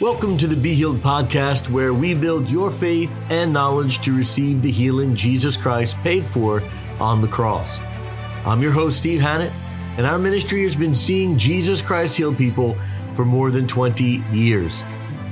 Welcome 0.00 0.38
to 0.38 0.46
the 0.46 0.54
Be 0.54 0.74
Healed 0.74 0.98
podcast, 0.98 1.70
where 1.70 1.92
we 1.92 2.14
build 2.14 2.48
your 2.48 2.70
faith 2.70 3.18
and 3.30 3.52
knowledge 3.52 4.00
to 4.02 4.16
receive 4.16 4.62
the 4.62 4.70
healing 4.70 5.16
Jesus 5.16 5.56
Christ 5.56 5.96
paid 6.04 6.24
for 6.24 6.62
on 7.00 7.20
the 7.20 7.26
cross. 7.26 7.80
I'm 8.46 8.62
your 8.62 8.70
host, 8.70 8.98
Steve 8.98 9.20
Hannett, 9.20 9.52
and 9.96 10.06
our 10.06 10.16
ministry 10.16 10.62
has 10.62 10.76
been 10.76 10.94
seeing 10.94 11.36
Jesus 11.36 11.82
Christ 11.82 12.16
heal 12.16 12.32
people 12.32 12.78
for 13.16 13.24
more 13.24 13.50
than 13.50 13.66
20 13.66 14.22
years. 14.30 14.84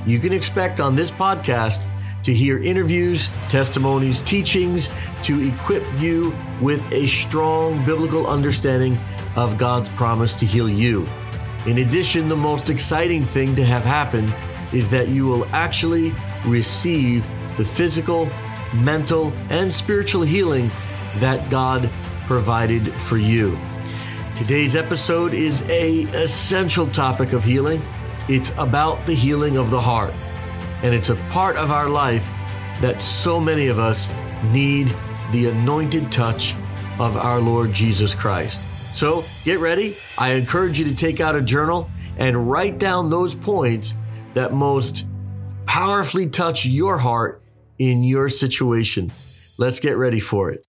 You 0.05 0.19
can 0.19 0.33
expect 0.33 0.81
on 0.81 0.97
this 0.97 1.13
podcast 1.13 1.89
to 2.25 2.35
hear 2.35 2.61
interviews, 2.61 3.31
testimonies, 3.49 4.21
teachings 4.21 4.91
to 5.23 5.47
equip 5.47 5.85
you 5.97 6.35
with 6.61 6.85
a 6.93 7.07
strong 7.07 7.85
biblical 7.85 8.27
understanding 8.27 8.99
of 9.37 9.59
God's 9.59 9.91
promise 9.91 10.35
to 10.35 10.45
heal 10.45 10.69
you. 10.69 11.07
In 11.67 11.79
addition, 11.79 12.29
the 12.29 12.37
most 12.37 12.69
exciting 12.69 13.23
thing 13.23 13.55
to 13.55 13.65
have 13.65 13.85
happen 13.85 14.33
is 14.73 14.89
that 14.91 15.09
you 15.09 15.27
will 15.27 15.45
actually 15.47 16.13
receive 16.45 17.27
the 17.57 17.65
physical, 17.65 18.29
mental, 18.75 19.33
and 19.51 19.73
spiritual 19.73 20.23
healing 20.23 20.71
that 21.17 21.51
God 21.51 21.89
provided 22.27 22.93
for 22.93 23.17
you. 23.17 23.59
Today's 24.35 24.77
episode 24.77 25.33
is 25.33 25.63
a 25.69 26.03
essential 26.13 26.87
topic 26.89 27.33
of 27.33 27.43
healing. 27.43 27.83
It's 28.29 28.53
about 28.59 29.05
the 29.07 29.15
healing 29.15 29.57
of 29.57 29.71
the 29.71 29.81
heart. 29.81 30.13
And 30.83 30.95
it's 30.95 31.09
a 31.09 31.17
part 31.31 31.57
of 31.57 31.71
our 31.71 31.89
life 31.89 32.29
that 32.83 33.01
so 33.01 33.41
many 33.41 33.69
of 33.69 33.79
us 33.79 34.11
need 34.53 34.95
the 35.33 35.49
anointed 35.49 36.13
touch 36.13 36.55
of 36.99 37.17
our 37.17 37.41
Lord 37.41 37.73
Jesus 37.73 38.15
Christ. 38.15 38.61
So 38.95 39.25
get 39.45 39.59
ready. 39.59 39.97
I 40.19 40.33
encourage 40.33 40.79
you 40.79 40.85
to 40.87 40.95
take 40.95 41.21
out 41.21 41.35
a 41.35 41.43
journal 41.43 41.91
and 42.19 42.51
write 42.51 42.79
down 42.79 43.09
those 43.09 43.35
points 43.35 43.95
that 44.37 44.53
most 44.53 45.07
powerfully 45.65 46.29
touch 46.29 46.67
your 46.67 46.99
heart 46.99 47.43
in 47.79 48.05
your 48.05 48.29
situation. 48.29 49.11
Let's 49.57 49.81
get 49.81 49.97
ready 49.97 50.21
for 50.21 50.51
it. 50.51 50.63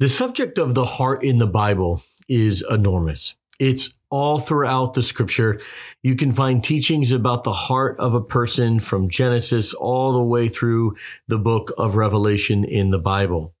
The 0.00 0.08
subject 0.08 0.58
of 0.58 0.74
the 0.74 0.84
heart 0.84 1.22
in 1.22 1.38
the 1.38 1.46
Bible 1.46 2.02
is 2.28 2.64
enormous. 2.68 3.36
It's 3.60 3.94
all 4.10 4.40
throughout 4.40 4.94
the 4.94 5.04
scripture. 5.04 5.60
You 6.02 6.16
can 6.16 6.32
find 6.32 6.64
teachings 6.64 7.12
about 7.12 7.44
the 7.44 7.52
heart 7.52 7.96
of 8.00 8.12
a 8.12 8.20
person 8.20 8.80
from 8.80 9.08
Genesis 9.08 9.72
all 9.72 10.12
the 10.12 10.24
way 10.24 10.48
through 10.48 10.96
the 11.28 11.38
book 11.38 11.72
of 11.78 11.94
Revelation 11.94 12.64
in 12.64 12.90
the 12.90 12.98
Bible. 12.98 13.54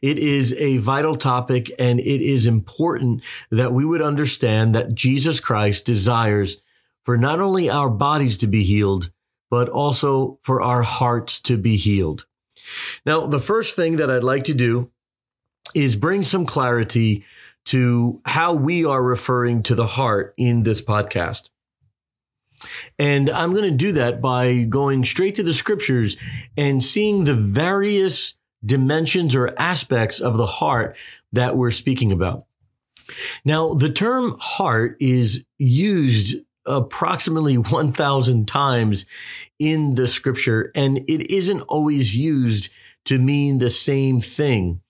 It 0.00 0.18
is 0.18 0.54
a 0.54 0.78
vital 0.78 1.16
topic 1.16 1.70
and 1.78 2.00
it 2.00 2.22
is 2.22 2.46
important 2.46 3.22
that 3.50 3.74
we 3.74 3.84
would 3.84 4.02
understand 4.02 4.74
that 4.74 4.94
Jesus 4.94 5.40
Christ 5.40 5.84
desires 5.84 6.56
for 7.04 7.16
not 7.16 7.40
only 7.40 7.70
our 7.70 7.90
bodies 7.90 8.36
to 8.38 8.46
be 8.46 8.64
healed, 8.64 9.10
but 9.50 9.68
also 9.68 10.38
for 10.42 10.62
our 10.62 10.82
hearts 10.82 11.40
to 11.40 11.56
be 11.56 11.76
healed. 11.76 12.26
Now, 13.06 13.26
the 13.26 13.38
first 13.38 13.76
thing 13.76 13.96
that 13.96 14.10
I'd 14.10 14.24
like 14.24 14.44
to 14.44 14.54
do 14.54 14.90
is 15.74 15.96
bring 15.96 16.22
some 16.22 16.46
clarity 16.46 17.24
to 17.66 18.20
how 18.24 18.54
we 18.54 18.84
are 18.84 19.02
referring 19.02 19.62
to 19.64 19.74
the 19.74 19.86
heart 19.86 20.34
in 20.36 20.62
this 20.62 20.82
podcast. 20.82 21.50
And 22.98 23.28
I'm 23.28 23.52
going 23.52 23.70
to 23.70 23.76
do 23.76 23.92
that 23.92 24.20
by 24.20 24.62
going 24.62 25.04
straight 25.04 25.34
to 25.36 25.42
the 25.42 25.54
scriptures 25.54 26.16
and 26.56 26.82
seeing 26.82 27.24
the 27.24 27.34
various 27.34 28.36
dimensions 28.64 29.34
or 29.34 29.54
aspects 29.58 30.20
of 30.20 30.36
the 30.36 30.46
heart 30.46 30.96
that 31.32 31.56
we're 31.56 31.70
speaking 31.70 32.12
about. 32.12 32.46
Now, 33.44 33.74
the 33.74 33.90
term 33.90 34.36
heart 34.38 34.96
is 35.00 35.44
used 35.58 36.36
approximately 36.66 37.54
1,000 37.58 38.46
times 38.46 39.06
in 39.58 39.94
the 39.94 40.08
scripture, 40.08 40.70
and 40.74 40.98
it 41.08 41.30
isn't 41.30 41.62
always 41.62 42.16
used 42.16 42.70
to 43.04 43.18
mean 43.18 43.58
the 43.58 43.70
same 43.70 44.20
thing. 44.20 44.80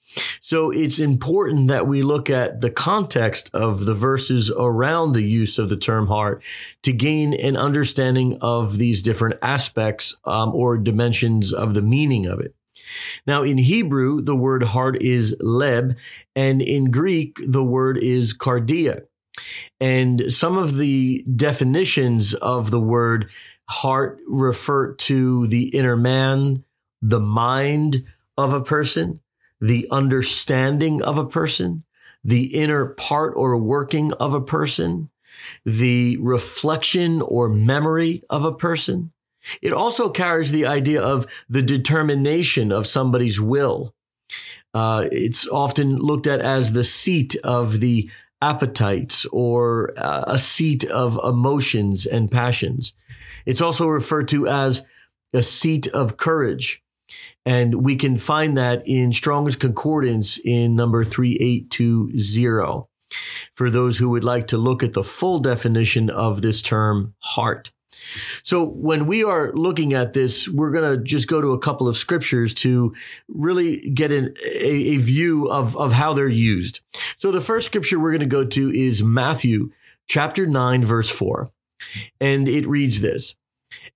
So 0.40 0.70
it's 0.70 0.98
important 0.98 1.68
that 1.68 1.86
we 1.86 2.02
look 2.02 2.30
at 2.30 2.60
the 2.60 2.70
context 2.70 3.50
of 3.52 3.84
the 3.84 3.94
verses 3.94 4.52
around 4.56 5.12
the 5.12 5.24
use 5.24 5.58
of 5.58 5.68
the 5.68 5.76
term 5.76 6.06
heart 6.06 6.42
to 6.82 6.92
gain 6.92 7.34
an 7.34 7.56
understanding 7.56 8.38
of 8.40 8.78
these 8.78 9.02
different 9.02 9.38
aspects 9.42 10.16
um, 10.24 10.54
or 10.54 10.76
dimensions 10.78 11.52
of 11.52 11.74
the 11.74 11.82
meaning 11.82 12.26
of 12.26 12.40
it. 12.40 12.54
Now, 13.26 13.42
in 13.42 13.58
Hebrew, 13.58 14.20
the 14.20 14.36
word 14.36 14.62
heart 14.62 15.00
is 15.00 15.36
leb, 15.40 15.96
and 16.36 16.62
in 16.62 16.90
Greek, 16.90 17.38
the 17.44 17.64
word 17.64 17.98
is 17.98 18.36
cardia. 18.36 19.06
And 19.80 20.32
some 20.32 20.56
of 20.56 20.76
the 20.76 21.24
definitions 21.36 22.34
of 22.34 22.70
the 22.70 22.80
word 22.80 23.30
heart 23.68 24.20
refer 24.26 24.94
to 24.94 25.46
the 25.46 25.68
inner 25.68 25.96
man, 25.96 26.64
the 27.02 27.20
mind 27.20 28.04
of 28.36 28.52
a 28.52 28.62
person, 28.62 29.20
the 29.60 29.88
understanding 29.90 31.02
of 31.02 31.18
a 31.18 31.26
person, 31.26 31.84
the 32.22 32.54
inner 32.54 32.86
part 32.86 33.34
or 33.36 33.56
working 33.56 34.12
of 34.14 34.34
a 34.34 34.40
person, 34.40 35.10
the 35.64 36.16
reflection 36.20 37.22
or 37.22 37.48
memory 37.48 38.22
of 38.30 38.44
a 38.44 38.54
person. 38.54 39.12
It 39.60 39.72
also 39.72 40.08
carries 40.08 40.52
the 40.52 40.66
idea 40.66 41.02
of 41.02 41.26
the 41.48 41.62
determination 41.62 42.72
of 42.72 42.86
somebody's 42.86 43.40
will. 43.40 43.94
Uh, 44.72 45.06
it's 45.12 45.46
often 45.48 45.98
looked 45.98 46.26
at 46.26 46.40
as 46.40 46.72
the 46.72 46.84
seat 46.84 47.36
of 47.44 47.80
the 47.80 48.10
appetites 48.44 49.26
or 49.26 49.92
uh, 49.96 50.24
a 50.26 50.38
seat 50.38 50.84
of 50.84 51.18
emotions 51.24 52.06
and 52.06 52.30
passions. 52.30 52.92
It's 53.46 53.60
also 53.60 53.86
referred 53.86 54.28
to 54.28 54.46
as 54.46 54.84
a 55.32 55.42
seat 55.42 55.86
of 55.88 56.16
courage. 56.16 56.82
And 57.46 57.84
we 57.84 57.96
can 57.96 58.16
find 58.18 58.56
that 58.56 58.82
in 58.86 59.12
Strong's 59.12 59.56
Concordance 59.56 60.38
in 60.38 60.74
number 60.74 61.04
3820 61.04 62.88
for 63.54 63.70
those 63.70 63.98
who 63.98 64.08
would 64.10 64.24
like 64.24 64.46
to 64.48 64.58
look 64.58 64.82
at 64.82 64.94
the 64.94 65.04
full 65.04 65.38
definition 65.38 66.10
of 66.10 66.42
this 66.42 66.62
term 66.62 67.14
heart. 67.18 67.70
So 68.42 68.64
when 68.64 69.06
we 69.06 69.24
are 69.24 69.52
looking 69.52 69.94
at 69.94 70.12
this, 70.12 70.48
we're 70.48 70.70
going 70.70 70.98
to 70.98 71.02
just 71.02 71.28
go 71.28 71.40
to 71.40 71.52
a 71.52 71.58
couple 71.58 71.88
of 71.88 71.96
scriptures 71.96 72.54
to 72.54 72.94
really 73.28 73.90
get 73.90 74.12
an, 74.12 74.34
a, 74.44 74.94
a 74.94 74.96
view 74.98 75.50
of, 75.50 75.76
of 75.76 75.92
how 75.92 76.14
they're 76.14 76.28
used. 76.28 76.80
So 77.16 77.30
the 77.30 77.40
first 77.40 77.66
scripture 77.66 77.98
we're 77.98 78.12
going 78.12 78.20
to 78.20 78.26
go 78.26 78.44
to 78.44 78.70
is 78.70 79.02
Matthew 79.02 79.70
chapter 80.06 80.46
9, 80.46 80.84
verse 80.84 81.10
4. 81.10 81.50
And 82.20 82.48
it 82.48 82.66
reads 82.66 83.00
this 83.00 83.34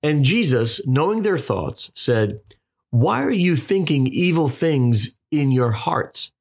And 0.02 0.24
Jesus, 0.24 0.80
knowing 0.86 1.22
their 1.22 1.38
thoughts, 1.38 1.90
said, 1.94 2.40
Why 2.90 3.22
are 3.22 3.30
you 3.30 3.56
thinking 3.56 4.06
evil 4.06 4.48
things 4.48 5.14
in 5.30 5.52
your 5.52 5.72
hearts? 5.72 6.32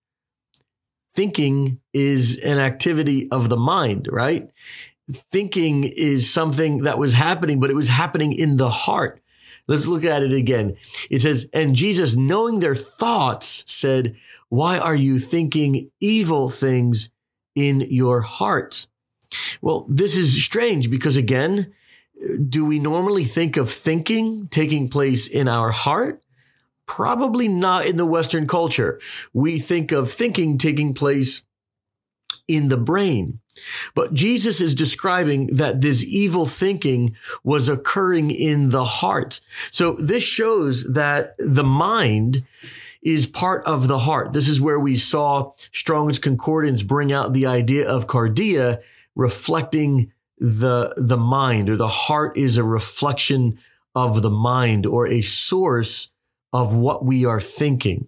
Thinking 1.13 1.79
is 1.93 2.37
an 2.39 2.59
activity 2.59 3.29
of 3.31 3.49
the 3.49 3.57
mind, 3.57 4.07
right? 4.11 4.49
Thinking 5.31 5.83
is 5.83 6.31
something 6.31 6.83
that 6.83 6.97
was 6.97 7.13
happening, 7.13 7.59
but 7.59 7.69
it 7.69 7.75
was 7.75 7.87
happening 7.87 8.33
in 8.33 8.57
the 8.57 8.69
heart. 8.69 9.21
Let's 9.67 9.87
look 9.87 10.05
at 10.05 10.23
it 10.23 10.33
again. 10.33 10.77
It 11.09 11.21
says, 11.21 11.49
and 11.53 11.75
Jesus, 11.75 12.15
knowing 12.15 12.59
their 12.59 12.75
thoughts, 12.75 13.63
said, 13.67 14.15
why 14.49 14.77
are 14.79 14.95
you 14.95 15.19
thinking 15.19 15.91
evil 15.99 16.49
things 16.49 17.09
in 17.55 17.81
your 17.81 18.21
heart? 18.21 18.87
Well, 19.61 19.85
this 19.89 20.15
is 20.15 20.41
strange 20.43 20.89
because 20.89 21.17
again, 21.17 21.73
do 22.47 22.63
we 22.65 22.79
normally 22.79 23.25
think 23.25 23.57
of 23.57 23.69
thinking 23.69 24.47
taking 24.47 24.89
place 24.89 25.27
in 25.27 25.47
our 25.47 25.71
heart? 25.71 26.23
Probably 26.85 27.49
not 27.49 27.85
in 27.85 27.97
the 27.97 28.05
Western 28.05 28.47
culture. 28.47 29.01
We 29.33 29.59
think 29.59 29.91
of 29.91 30.11
thinking 30.11 30.57
taking 30.57 30.93
place 30.93 31.43
in 32.47 32.69
the 32.69 32.77
brain. 32.77 33.39
But 33.95 34.13
Jesus 34.13 34.61
is 34.61 34.75
describing 34.75 35.47
that 35.47 35.81
this 35.81 36.03
evil 36.03 36.45
thinking 36.45 37.15
was 37.43 37.69
occurring 37.69 38.31
in 38.31 38.69
the 38.69 38.85
heart. 38.85 39.41
So 39.71 39.93
this 39.93 40.23
shows 40.23 40.83
that 40.93 41.35
the 41.37 41.63
mind 41.63 42.45
is 43.01 43.25
part 43.25 43.65
of 43.65 43.87
the 43.87 43.99
heart. 43.99 44.33
This 44.33 44.49
is 44.49 44.59
where 44.59 44.79
we 44.79 44.97
saw 44.97 45.53
Strong's 45.71 46.19
Concordance 46.19 46.83
bring 46.83 47.11
out 47.11 47.33
the 47.33 47.45
idea 47.45 47.87
of 47.87 48.07
cardia 48.07 48.81
reflecting 49.15 50.11
the, 50.37 50.93
the 50.97 51.17
mind 51.17 51.69
or 51.69 51.77
the 51.77 51.87
heart 51.87 52.37
is 52.37 52.57
a 52.57 52.63
reflection 52.63 53.59
of 53.95 54.21
the 54.21 54.29
mind 54.29 54.85
or 54.85 55.07
a 55.07 55.21
source 55.21 56.11
of 56.53 56.73
what 56.73 57.03
we 57.03 57.25
are 57.25 57.41
thinking. 57.41 58.07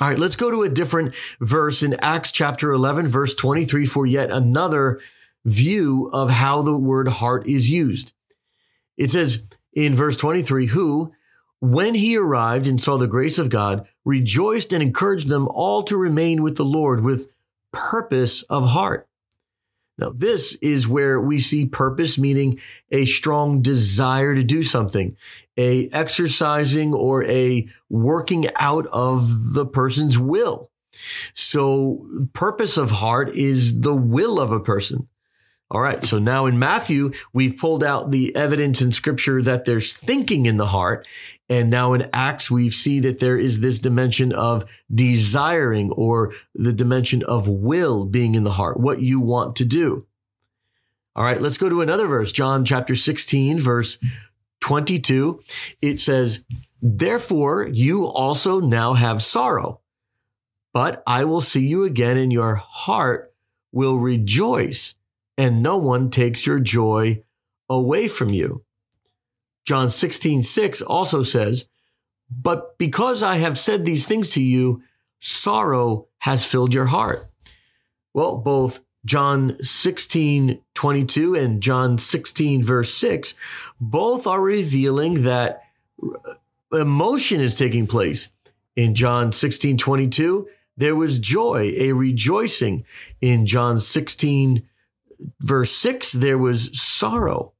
All 0.00 0.08
right, 0.08 0.18
let's 0.18 0.36
go 0.36 0.50
to 0.50 0.62
a 0.62 0.68
different 0.68 1.14
verse 1.40 1.82
in 1.82 1.94
Acts 2.00 2.32
chapter 2.32 2.72
11, 2.72 3.08
verse 3.08 3.34
23 3.34 3.86
for 3.86 4.06
yet 4.06 4.30
another 4.30 5.00
view 5.44 6.08
of 6.12 6.30
how 6.30 6.62
the 6.62 6.76
word 6.76 7.08
heart 7.08 7.46
is 7.46 7.70
used. 7.70 8.12
It 8.96 9.10
says 9.10 9.46
in 9.72 9.94
verse 9.94 10.16
23, 10.16 10.66
who, 10.66 11.12
when 11.60 11.94
he 11.94 12.16
arrived 12.16 12.66
and 12.66 12.80
saw 12.80 12.96
the 12.96 13.06
grace 13.06 13.38
of 13.38 13.50
God, 13.50 13.86
rejoiced 14.04 14.72
and 14.72 14.82
encouraged 14.82 15.28
them 15.28 15.46
all 15.48 15.82
to 15.84 15.96
remain 15.96 16.42
with 16.42 16.56
the 16.56 16.64
Lord 16.64 17.04
with 17.04 17.30
purpose 17.70 18.42
of 18.44 18.70
heart. 18.70 19.06
Now, 19.98 20.12
this 20.14 20.56
is 20.56 20.88
where 20.88 21.20
we 21.20 21.38
see 21.38 21.66
purpose, 21.66 22.18
meaning 22.18 22.60
a 22.90 23.04
strong 23.04 23.62
desire 23.62 24.34
to 24.34 24.42
do 24.42 24.62
something, 24.62 25.16
a 25.56 25.88
exercising 25.90 26.94
or 26.94 27.24
a 27.24 27.68
working 27.90 28.46
out 28.56 28.86
of 28.86 29.52
the 29.54 29.66
person's 29.66 30.18
will. 30.18 30.70
So 31.34 32.06
purpose 32.32 32.76
of 32.76 32.90
heart 32.90 33.30
is 33.34 33.80
the 33.80 33.94
will 33.94 34.40
of 34.40 34.52
a 34.52 34.60
person. 34.60 35.08
All 35.70 35.80
right. 35.80 36.04
So 36.04 36.18
now 36.18 36.44
in 36.46 36.58
Matthew, 36.58 37.12
we've 37.32 37.56
pulled 37.56 37.82
out 37.82 38.10
the 38.10 38.36
evidence 38.36 38.82
in 38.82 38.92
scripture 38.92 39.42
that 39.42 39.64
there's 39.64 39.94
thinking 39.94 40.44
in 40.44 40.58
the 40.58 40.66
heart. 40.66 41.06
And 41.52 41.68
now 41.68 41.92
in 41.92 42.08
Acts, 42.14 42.50
we 42.50 42.70
see 42.70 43.00
that 43.00 43.18
there 43.18 43.36
is 43.36 43.60
this 43.60 43.78
dimension 43.78 44.32
of 44.32 44.64
desiring 44.92 45.90
or 45.90 46.32
the 46.54 46.72
dimension 46.72 47.22
of 47.24 47.46
will 47.46 48.06
being 48.06 48.34
in 48.34 48.42
the 48.42 48.52
heart, 48.52 48.80
what 48.80 49.02
you 49.02 49.20
want 49.20 49.56
to 49.56 49.66
do. 49.66 50.06
All 51.14 51.22
right. 51.22 51.42
Let's 51.42 51.58
go 51.58 51.68
to 51.68 51.82
another 51.82 52.06
verse, 52.06 52.32
John 52.32 52.64
chapter 52.64 52.96
16, 52.96 53.58
verse 53.58 53.98
22. 54.60 55.42
It 55.82 56.00
says, 56.00 56.42
Therefore, 56.80 57.68
you 57.70 58.06
also 58.06 58.60
now 58.60 58.94
have 58.94 59.22
sorrow, 59.22 59.82
but 60.72 61.02
I 61.06 61.24
will 61.24 61.42
see 61.42 61.66
you 61.66 61.84
again, 61.84 62.16
and 62.16 62.32
your 62.32 62.54
heart 62.54 63.34
will 63.72 63.98
rejoice 63.98 64.94
and 65.36 65.62
no 65.62 65.76
one 65.76 66.08
takes 66.08 66.46
your 66.46 66.60
joy 66.60 67.22
away 67.68 68.08
from 68.08 68.30
you. 68.30 68.64
John 69.64 69.90
16, 69.90 70.42
6 70.42 70.82
also 70.82 71.22
says, 71.22 71.66
But 72.30 72.76
because 72.78 73.22
I 73.22 73.36
have 73.36 73.58
said 73.58 73.84
these 73.84 74.06
things 74.06 74.30
to 74.30 74.42
you, 74.42 74.82
sorrow 75.20 76.08
has 76.18 76.44
filled 76.44 76.74
your 76.74 76.86
heart. 76.86 77.26
Well, 78.14 78.36
both 78.38 78.80
John 79.04 79.56
16, 79.62 80.60
22 80.74 81.34
and 81.34 81.60
John 81.62 81.98
16, 81.98 82.62
verse 82.62 82.92
6, 82.94 83.34
both 83.80 84.26
are 84.26 84.40
revealing 84.40 85.22
that 85.22 85.62
emotion 86.72 87.40
is 87.40 87.54
taking 87.54 87.86
place. 87.86 88.30
In 88.76 88.94
John 88.94 89.32
16, 89.32 89.76
22, 89.76 90.48
there 90.76 90.96
was 90.96 91.18
joy, 91.18 91.72
a 91.76 91.92
rejoicing. 91.92 92.84
In 93.20 93.44
John 93.46 93.78
16, 93.78 94.66
verse 95.40 95.72
6, 95.72 96.12
there 96.12 96.38
was 96.38 96.70
sorrow. 96.80 97.52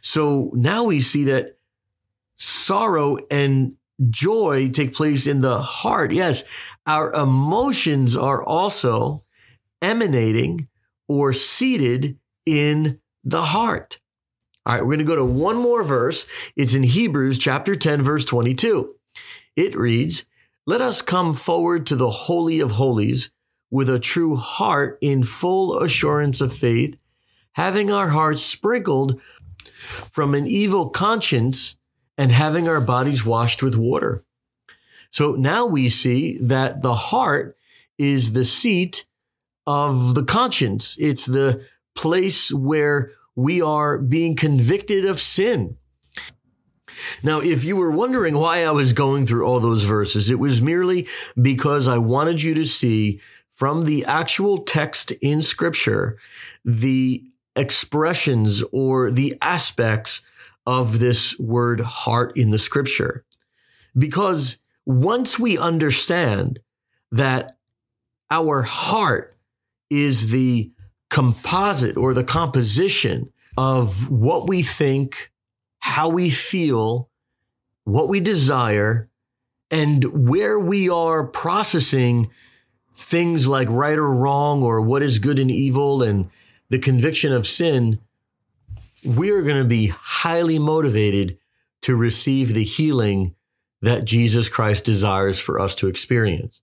So 0.00 0.50
now 0.54 0.84
we 0.84 1.00
see 1.00 1.24
that 1.24 1.58
sorrow 2.36 3.18
and 3.30 3.76
joy 4.10 4.68
take 4.68 4.94
place 4.94 5.26
in 5.26 5.40
the 5.40 5.60
heart. 5.60 6.12
Yes, 6.12 6.44
our 6.86 7.12
emotions 7.12 8.16
are 8.16 8.42
also 8.42 9.22
emanating 9.82 10.68
or 11.08 11.32
seated 11.32 12.18
in 12.46 13.00
the 13.24 13.42
heart. 13.42 13.98
All 14.64 14.74
right, 14.74 14.82
we're 14.82 14.96
going 14.96 14.98
to 14.98 15.04
go 15.04 15.16
to 15.16 15.24
one 15.24 15.56
more 15.56 15.82
verse. 15.82 16.26
It's 16.54 16.74
in 16.74 16.82
Hebrews 16.82 17.38
chapter 17.38 17.74
10, 17.74 18.02
verse 18.02 18.24
22. 18.24 18.94
It 19.56 19.76
reads, 19.76 20.26
Let 20.66 20.80
us 20.80 21.02
come 21.02 21.32
forward 21.32 21.86
to 21.86 21.96
the 21.96 22.10
Holy 22.10 22.60
of 22.60 22.72
Holies 22.72 23.30
with 23.70 23.88
a 23.88 23.98
true 23.98 24.36
heart 24.36 24.98
in 25.00 25.24
full 25.24 25.78
assurance 25.78 26.40
of 26.40 26.54
faith 26.54 26.96
having 27.58 27.90
our 27.90 28.10
hearts 28.10 28.40
sprinkled 28.40 29.20
from 29.78 30.34
an 30.34 30.46
evil 30.46 30.90
conscience 30.90 31.76
and 32.16 32.32
having 32.32 32.68
our 32.68 32.80
bodies 32.80 33.24
washed 33.24 33.62
with 33.62 33.76
water. 33.76 34.24
So 35.10 35.32
now 35.32 35.66
we 35.66 35.88
see 35.88 36.38
that 36.38 36.82
the 36.82 36.94
heart 36.94 37.56
is 37.96 38.32
the 38.32 38.44
seat 38.44 39.06
of 39.66 40.14
the 40.14 40.24
conscience. 40.24 40.96
It's 40.98 41.26
the 41.26 41.64
place 41.94 42.52
where 42.52 43.12
we 43.34 43.62
are 43.62 43.98
being 43.98 44.34
convicted 44.34 45.04
of 45.04 45.20
sin. 45.20 45.76
Now, 47.22 47.40
if 47.40 47.64
you 47.64 47.76
were 47.76 47.90
wondering 47.90 48.36
why 48.36 48.64
I 48.64 48.72
was 48.72 48.92
going 48.92 49.26
through 49.26 49.46
all 49.46 49.60
those 49.60 49.84
verses, 49.84 50.30
it 50.30 50.38
was 50.38 50.60
merely 50.60 51.06
because 51.40 51.86
I 51.86 51.98
wanted 51.98 52.42
you 52.42 52.54
to 52.54 52.66
see 52.66 53.20
from 53.52 53.84
the 53.84 54.04
actual 54.04 54.58
text 54.58 55.12
in 55.22 55.42
scripture 55.42 56.18
the 56.64 57.24
expressions 57.58 58.62
or 58.72 59.10
the 59.10 59.36
aspects 59.42 60.22
of 60.66 60.98
this 60.98 61.38
word 61.38 61.80
heart 61.80 62.36
in 62.36 62.50
the 62.50 62.58
scripture. 62.58 63.24
Because 63.96 64.58
once 64.86 65.38
we 65.38 65.58
understand 65.58 66.60
that 67.10 67.56
our 68.30 68.62
heart 68.62 69.36
is 69.90 70.30
the 70.30 70.70
composite 71.10 71.96
or 71.96 72.14
the 72.14 72.24
composition 72.24 73.32
of 73.56 74.10
what 74.10 74.46
we 74.46 74.62
think, 74.62 75.32
how 75.78 76.08
we 76.08 76.30
feel, 76.30 77.08
what 77.84 78.08
we 78.08 78.20
desire, 78.20 79.08
and 79.70 80.28
where 80.28 80.58
we 80.58 80.88
are 80.88 81.24
processing 81.26 82.30
things 82.94 83.46
like 83.46 83.68
right 83.70 83.98
or 83.98 84.14
wrong 84.14 84.62
or 84.62 84.80
what 84.80 85.02
is 85.02 85.18
good 85.18 85.38
and 85.38 85.50
evil 85.50 86.02
and 86.02 86.30
the 86.70 86.78
conviction 86.78 87.32
of 87.32 87.46
sin, 87.46 88.00
we're 89.04 89.42
going 89.42 89.62
to 89.62 89.68
be 89.68 89.86
highly 89.88 90.58
motivated 90.58 91.38
to 91.82 91.96
receive 91.96 92.54
the 92.54 92.64
healing 92.64 93.34
that 93.80 94.04
Jesus 94.04 94.48
Christ 94.48 94.84
desires 94.84 95.38
for 95.38 95.60
us 95.60 95.74
to 95.76 95.88
experience. 95.88 96.60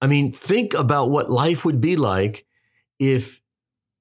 I 0.00 0.08
mean, 0.08 0.32
think 0.32 0.74
about 0.74 1.10
what 1.10 1.30
life 1.30 1.64
would 1.64 1.80
be 1.80 1.96
like 1.96 2.44
if 2.98 3.40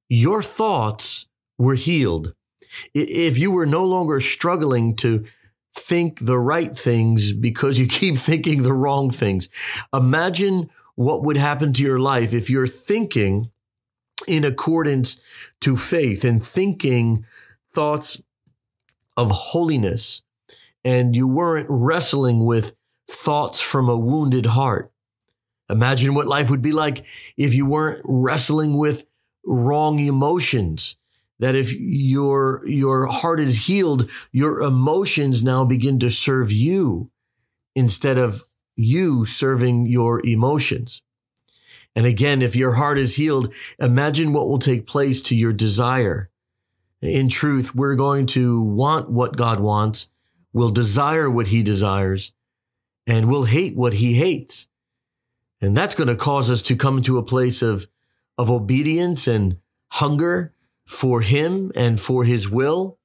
your 0.09 0.41
thoughts 0.41 1.27
were 1.59 1.75
healed. 1.75 2.33
If 2.93 3.37
you 3.37 3.51
were 3.51 3.67
no 3.67 3.85
longer 3.85 4.19
struggling 4.19 4.95
to 4.97 5.25
think 5.77 6.19
the 6.19 6.39
right 6.39 6.75
things 6.75 7.33
because 7.33 7.79
you 7.79 7.87
keep 7.87 8.17
thinking 8.17 8.63
the 8.63 8.73
wrong 8.73 9.11
things. 9.11 9.49
Imagine 9.93 10.69
what 10.95 11.23
would 11.23 11.37
happen 11.37 11.73
to 11.73 11.83
your 11.83 11.99
life 11.99 12.33
if 12.33 12.49
you're 12.49 12.67
thinking 12.67 13.50
in 14.27 14.43
accordance 14.43 15.19
to 15.61 15.75
faith 15.75 16.23
and 16.23 16.43
thinking 16.43 17.25
thoughts 17.71 18.21
of 19.17 19.31
holiness. 19.31 20.23
And 20.83 21.15
you 21.15 21.27
weren't 21.27 21.67
wrestling 21.69 22.45
with 22.45 22.75
thoughts 23.09 23.59
from 23.61 23.89
a 23.89 23.97
wounded 23.97 24.47
heart. 24.47 24.91
Imagine 25.69 26.13
what 26.13 26.27
life 26.27 26.49
would 26.49 26.61
be 26.61 26.71
like 26.71 27.05
if 27.37 27.53
you 27.53 27.65
weren't 27.65 28.01
wrestling 28.03 28.77
with 28.77 29.05
wrong 29.45 29.99
emotions. 29.99 30.97
That 31.39 31.55
if 31.55 31.73
your, 31.73 32.61
your 32.67 33.07
heart 33.07 33.39
is 33.39 33.65
healed, 33.65 34.09
your 34.31 34.61
emotions 34.61 35.43
now 35.43 35.65
begin 35.65 35.99
to 35.99 36.11
serve 36.11 36.51
you 36.51 37.09
instead 37.75 38.17
of 38.17 38.45
you 38.75 39.25
serving 39.25 39.87
your 39.87 40.25
emotions. 40.25 41.01
And 41.95 42.05
again, 42.05 42.41
if 42.41 42.55
your 42.55 42.73
heart 42.73 42.97
is 42.97 43.15
healed, 43.15 43.53
imagine 43.79 44.31
what 44.31 44.47
will 44.47 44.59
take 44.59 44.87
place 44.87 45.21
to 45.23 45.35
your 45.35 45.53
desire. 45.53 46.29
In 47.01 47.29
truth, 47.29 47.75
we're 47.75 47.95
going 47.95 48.27
to 48.27 48.61
want 48.63 49.09
what 49.09 49.35
God 49.35 49.59
wants, 49.59 50.09
we'll 50.53 50.69
desire 50.69 51.29
what 51.29 51.47
he 51.47 51.63
desires, 51.63 52.31
and 53.07 53.29
we'll 53.29 53.45
hate 53.45 53.75
what 53.75 53.93
he 53.93 54.13
hates. 54.13 54.67
And 55.59 55.75
that's 55.75 55.95
going 55.95 56.07
to 56.07 56.15
cause 56.15 56.49
us 56.49 56.61
to 56.63 56.75
come 56.75 57.01
to 57.03 57.17
a 57.17 57.23
place 57.23 57.61
of, 57.61 57.87
of 58.37 58.49
obedience 58.49 59.27
and 59.27 59.57
hunger 59.89 60.53
for 60.85 61.21
him 61.21 61.71
and 61.75 61.99
for 61.99 62.23
his 62.23 62.49
will. 62.49 62.97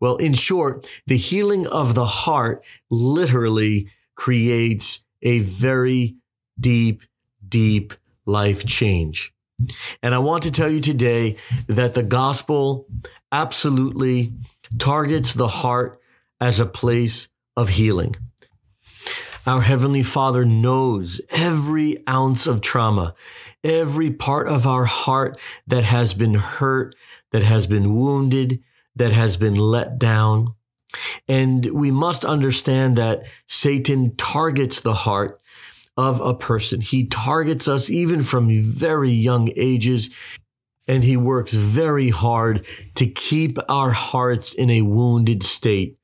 Well, 0.00 0.16
in 0.16 0.34
short, 0.34 0.88
the 1.06 1.16
healing 1.16 1.66
of 1.66 1.94
the 1.94 2.06
heart 2.06 2.64
literally 2.90 3.90
creates 4.14 5.04
a 5.20 5.40
very 5.40 6.16
deep, 6.58 7.02
deep 7.46 7.94
life 8.26 8.66
change. 8.66 9.32
And 10.02 10.14
I 10.14 10.18
want 10.18 10.42
to 10.44 10.50
tell 10.50 10.70
you 10.70 10.80
today 10.80 11.36
that 11.66 11.94
the 11.94 12.02
gospel 12.02 12.86
absolutely 13.30 14.32
targets 14.78 15.34
the 15.34 15.48
heart 15.48 16.00
as 16.40 16.58
a 16.58 16.66
place 16.66 17.28
of 17.56 17.70
healing. 17.70 18.16
Our 19.46 19.60
Heavenly 19.60 20.02
Father 20.02 20.44
knows 20.44 21.20
every 21.30 21.96
ounce 22.08 22.46
of 22.46 22.60
trauma, 22.60 23.14
every 23.64 24.10
part 24.10 24.48
of 24.48 24.66
our 24.66 24.84
heart 24.84 25.38
that 25.66 25.84
has 25.84 26.14
been 26.14 26.34
hurt, 26.34 26.94
that 27.32 27.42
has 27.42 27.66
been 27.66 27.94
wounded, 27.94 28.62
that 28.94 29.12
has 29.12 29.36
been 29.36 29.56
let 29.56 29.98
down. 29.98 30.54
And 31.26 31.66
we 31.66 31.90
must 31.90 32.24
understand 32.24 32.96
that 32.96 33.24
Satan 33.48 34.14
targets 34.16 34.80
the 34.80 34.94
heart 34.94 35.40
of 35.96 36.20
a 36.20 36.34
person. 36.34 36.80
He 36.80 37.06
targets 37.06 37.68
us 37.68 37.90
even 37.90 38.22
from 38.22 38.48
very 38.62 39.10
young 39.10 39.50
ages. 39.56 40.10
And 40.88 41.04
he 41.04 41.16
works 41.16 41.52
very 41.52 42.08
hard 42.10 42.66
to 42.96 43.06
keep 43.06 43.58
our 43.68 43.92
hearts 43.92 44.52
in 44.52 44.68
a 44.70 44.82
wounded 44.82 45.42
state. 45.42 45.96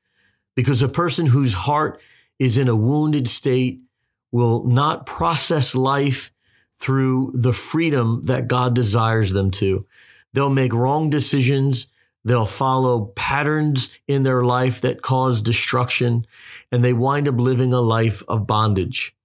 Because 0.54 0.82
a 0.82 0.88
person 0.88 1.26
whose 1.26 1.52
heart 1.52 2.00
is 2.38 2.56
in 2.56 2.68
a 2.68 2.76
wounded 2.76 3.28
state 3.28 3.80
will 4.30 4.64
not 4.64 5.06
process 5.06 5.74
life 5.74 6.30
through 6.78 7.32
the 7.34 7.52
freedom 7.52 8.22
that 8.24 8.46
God 8.46 8.74
desires 8.74 9.32
them 9.32 9.50
to. 9.52 9.86
They'll 10.32 10.50
make 10.50 10.72
wrong 10.72 11.10
decisions. 11.10 11.88
They'll 12.24 12.46
follow 12.46 13.06
patterns 13.16 13.96
in 14.06 14.22
their 14.22 14.44
life 14.44 14.82
that 14.82 15.02
cause 15.02 15.42
destruction 15.42 16.26
and 16.70 16.84
they 16.84 16.92
wind 16.92 17.26
up 17.26 17.36
living 17.36 17.72
a 17.72 17.80
life 17.80 18.22
of 18.28 18.46
bondage. 18.46 19.16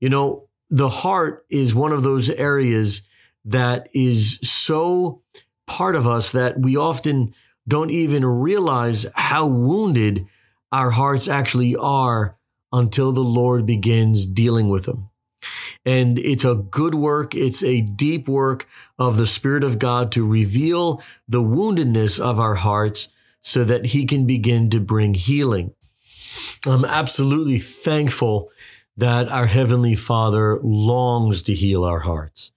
You 0.00 0.08
know, 0.08 0.48
the 0.70 0.88
heart 0.88 1.46
is 1.50 1.74
one 1.74 1.92
of 1.92 2.02
those 2.02 2.30
areas 2.30 3.02
that 3.44 3.88
is 3.92 4.38
so 4.42 5.22
part 5.66 5.96
of 5.96 6.06
us 6.06 6.32
that 6.32 6.58
we 6.58 6.76
often 6.76 7.34
don't 7.66 7.90
even 7.90 8.24
realize 8.24 9.06
how 9.14 9.46
wounded 9.46 10.26
our 10.72 10.90
hearts 10.90 11.28
actually 11.28 11.76
are 11.76 12.36
until 12.72 13.12
the 13.12 13.20
Lord 13.20 13.66
begins 13.66 14.26
dealing 14.26 14.68
with 14.68 14.84
them. 14.84 15.08
And 15.84 16.18
it's 16.18 16.44
a 16.44 16.56
good 16.56 16.94
work. 16.94 17.34
It's 17.34 17.62
a 17.62 17.80
deep 17.80 18.28
work 18.28 18.66
of 18.98 19.16
the 19.16 19.26
Spirit 19.26 19.64
of 19.64 19.78
God 19.78 20.12
to 20.12 20.26
reveal 20.26 21.02
the 21.28 21.40
woundedness 21.40 22.20
of 22.20 22.40
our 22.40 22.56
hearts 22.56 23.08
so 23.42 23.64
that 23.64 23.86
He 23.86 24.04
can 24.04 24.26
begin 24.26 24.68
to 24.70 24.80
bring 24.80 25.14
healing. 25.14 25.72
I'm 26.66 26.84
absolutely 26.84 27.58
thankful 27.58 28.50
that 28.98 29.28
our 29.28 29.46
Heavenly 29.46 29.94
Father 29.94 30.58
longs 30.60 31.42
to 31.44 31.54
heal 31.54 31.84
our 31.84 32.00
hearts. 32.00 32.50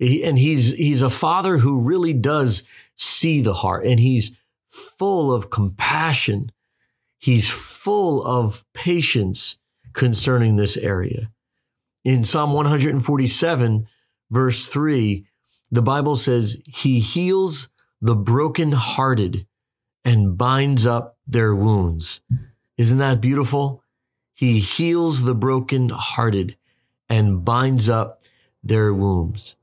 He, 0.00 0.24
and 0.24 0.36
he's, 0.36 0.72
he's 0.74 1.02
a 1.02 1.10
father 1.10 1.58
who 1.58 1.80
really 1.80 2.12
does 2.12 2.64
see 2.96 3.40
the 3.40 3.54
heart 3.54 3.86
and 3.86 4.00
he's 4.00 4.32
full 4.66 5.32
of 5.32 5.50
compassion. 5.50 6.50
He's 7.16 7.48
full 7.48 8.26
of 8.26 8.64
patience 8.74 9.56
concerning 9.92 10.56
this 10.56 10.76
area. 10.76 11.30
In 12.04 12.24
Psalm 12.24 12.52
147, 12.52 13.86
verse 14.32 14.66
3, 14.66 15.26
the 15.70 15.82
Bible 15.82 16.16
says, 16.16 16.60
He 16.66 16.98
heals 16.98 17.70
the 18.00 18.16
brokenhearted 18.16 19.46
and 20.04 20.36
binds 20.36 20.86
up 20.86 21.18
their 21.24 21.54
wounds. 21.54 22.20
Isn't 22.76 22.98
that 22.98 23.20
beautiful? 23.20 23.84
He 24.38 24.60
heals 24.60 25.24
the 25.24 25.34
brokenhearted 25.34 26.56
and 27.08 27.44
binds 27.44 27.88
up 27.88 28.22
their 28.62 28.94
wounds. 28.94 29.56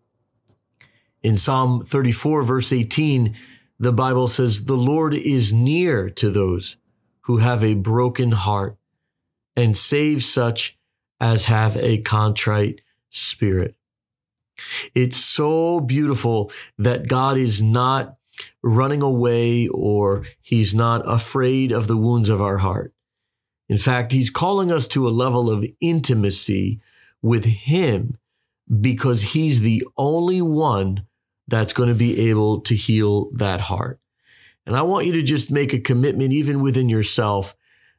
In 1.23 1.37
Psalm 1.37 1.81
34, 1.81 2.43
verse 2.43 2.73
18, 2.73 3.37
the 3.79 3.93
Bible 3.93 4.27
says, 4.27 4.65
The 4.65 4.75
Lord 4.75 5.13
is 5.13 5.53
near 5.53 6.09
to 6.09 6.29
those 6.29 6.75
who 7.21 7.37
have 7.37 7.63
a 7.63 7.75
broken 7.75 8.33
heart 8.33 8.75
and 9.55 9.77
saves 9.77 10.25
such 10.25 10.77
as 11.21 11.45
have 11.45 11.77
a 11.77 11.99
contrite 11.99 12.81
spirit. 13.09 13.77
It's 14.93 15.15
so 15.15 15.79
beautiful 15.79 16.51
that 16.77 17.07
God 17.07 17.37
is 17.37 17.63
not 17.63 18.17
running 18.61 19.01
away 19.01 19.69
or 19.69 20.25
he's 20.41 20.75
not 20.75 21.01
afraid 21.05 21.71
of 21.71 21.87
the 21.87 21.95
wounds 21.95 22.27
of 22.27 22.41
our 22.41 22.57
heart. 22.57 22.91
In 23.67 23.77
fact, 23.77 24.11
he's 24.11 24.29
calling 24.29 24.71
us 24.71 24.87
to 24.89 25.07
a 25.07 25.09
level 25.09 25.49
of 25.49 25.65
intimacy 25.81 26.79
with 27.21 27.45
him 27.45 28.17
because 28.81 29.21
he's 29.33 29.61
the 29.61 29.83
only 29.97 30.41
one 30.41 31.05
that's 31.47 31.73
going 31.73 31.89
to 31.89 31.95
be 31.95 32.29
able 32.29 32.61
to 32.61 32.75
heal 32.75 33.29
that 33.31 33.61
heart. 33.61 33.99
And 34.65 34.75
I 34.75 34.81
want 34.81 35.05
you 35.05 35.13
to 35.13 35.23
just 35.23 35.51
make 35.51 35.73
a 35.73 35.79
commitment, 35.79 36.33
even 36.33 36.61
within 36.61 36.89
yourself, 36.89 37.55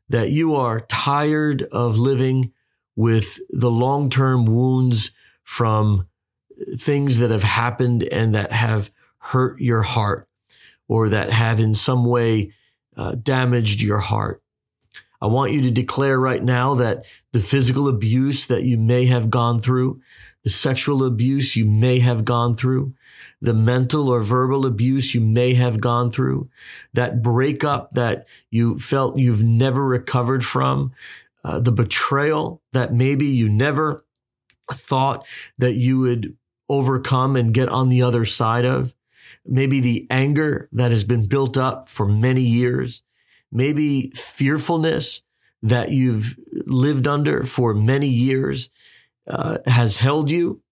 that 0.09 0.31
you 0.31 0.55
are 0.55 0.81
tired 0.81 1.63
of 1.65 1.97
living 1.97 2.53
with 2.97 3.39
the 3.51 3.71
long 3.71 4.11
term 4.11 4.47
wounds 4.47 5.13
from 5.45 6.09
things 6.77 7.19
that 7.19 7.31
have 7.31 7.43
happened 7.43 8.03
and 8.05 8.35
that 8.35 8.51
have 8.51 8.91
hurt 9.19 9.61
your 9.61 9.83
heart 9.83 10.29
or 10.89 11.09
that 11.11 11.31
have 11.31 11.61
in 11.61 11.75
some 11.75 12.05
way 12.05 12.53
uh, 12.97 13.15
damaged 13.15 13.83
your 13.83 13.99
heart. 13.99 14.43
I 15.21 15.27
want 15.27 15.53
you 15.53 15.63
to 15.63 15.71
declare 15.71 16.19
right 16.19 16.43
now 16.43 16.75
that 16.75 17.07
the 17.33 17.41
physical 17.41 17.89
abuse 17.89 18.47
that 18.47 18.65
you 18.65 18.77
may 18.77 19.07
have 19.07 19.31
gone 19.31 19.61
through, 19.61 20.01
the 20.45 20.51
sexual 20.51 21.05
abuse 21.05 21.57
you 21.57 21.65
may 21.65 21.99
have 21.99 22.25
gone 22.25 22.55
through, 22.55 22.95
the 23.41 23.55
mental 23.55 24.09
or 24.09 24.21
verbal 24.21 24.67
abuse 24.67 25.15
you 25.15 25.21
may 25.21 25.55
have 25.55 25.81
gone 25.81 26.11
through, 26.11 26.49
that 26.93 27.23
breakup 27.23 27.93
that 27.93 28.27
you 28.51 28.79
felt 28.79 29.19
you've 29.19 29.43
never 29.43 29.87
recovered 29.87 30.45
from, 30.45 30.93
uh, 31.45 31.61
the 31.61 31.73
betrayal 31.73 32.63
that 32.73 32.93
maybe 32.93 33.27
you 33.27 33.49
never 33.49 34.05
thought 34.73 35.25
that 35.59 35.75
you 35.75 35.99
would 36.01 36.37
overcome 36.69 37.37
and 37.37 37.55
get 37.55 37.69
on 37.69 37.89
the 37.89 38.03
other 38.03 38.25
side 38.25 38.65
of. 38.65 38.95
Maybe 39.45 39.81
the 39.81 40.07
anger 40.11 40.69
that 40.73 40.91
has 40.91 41.05
been 41.05 41.27
built 41.27 41.57
up 41.57 41.89
for 41.89 42.07
many 42.07 42.43
years. 42.43 43.03
Maybe 43.53 44.11
fearfulness 44.15 45.23
that 45.63 45.91
you've 45.91 46.37
lived 46.67 47.07
under 47.07 47.45
for 47.45 47.75
many 47.75 48.09
years 48.09 48.71
uh, 49.29 49.59
has 49.67 49.99
held 49.99 50.31
you. 50.31 50.63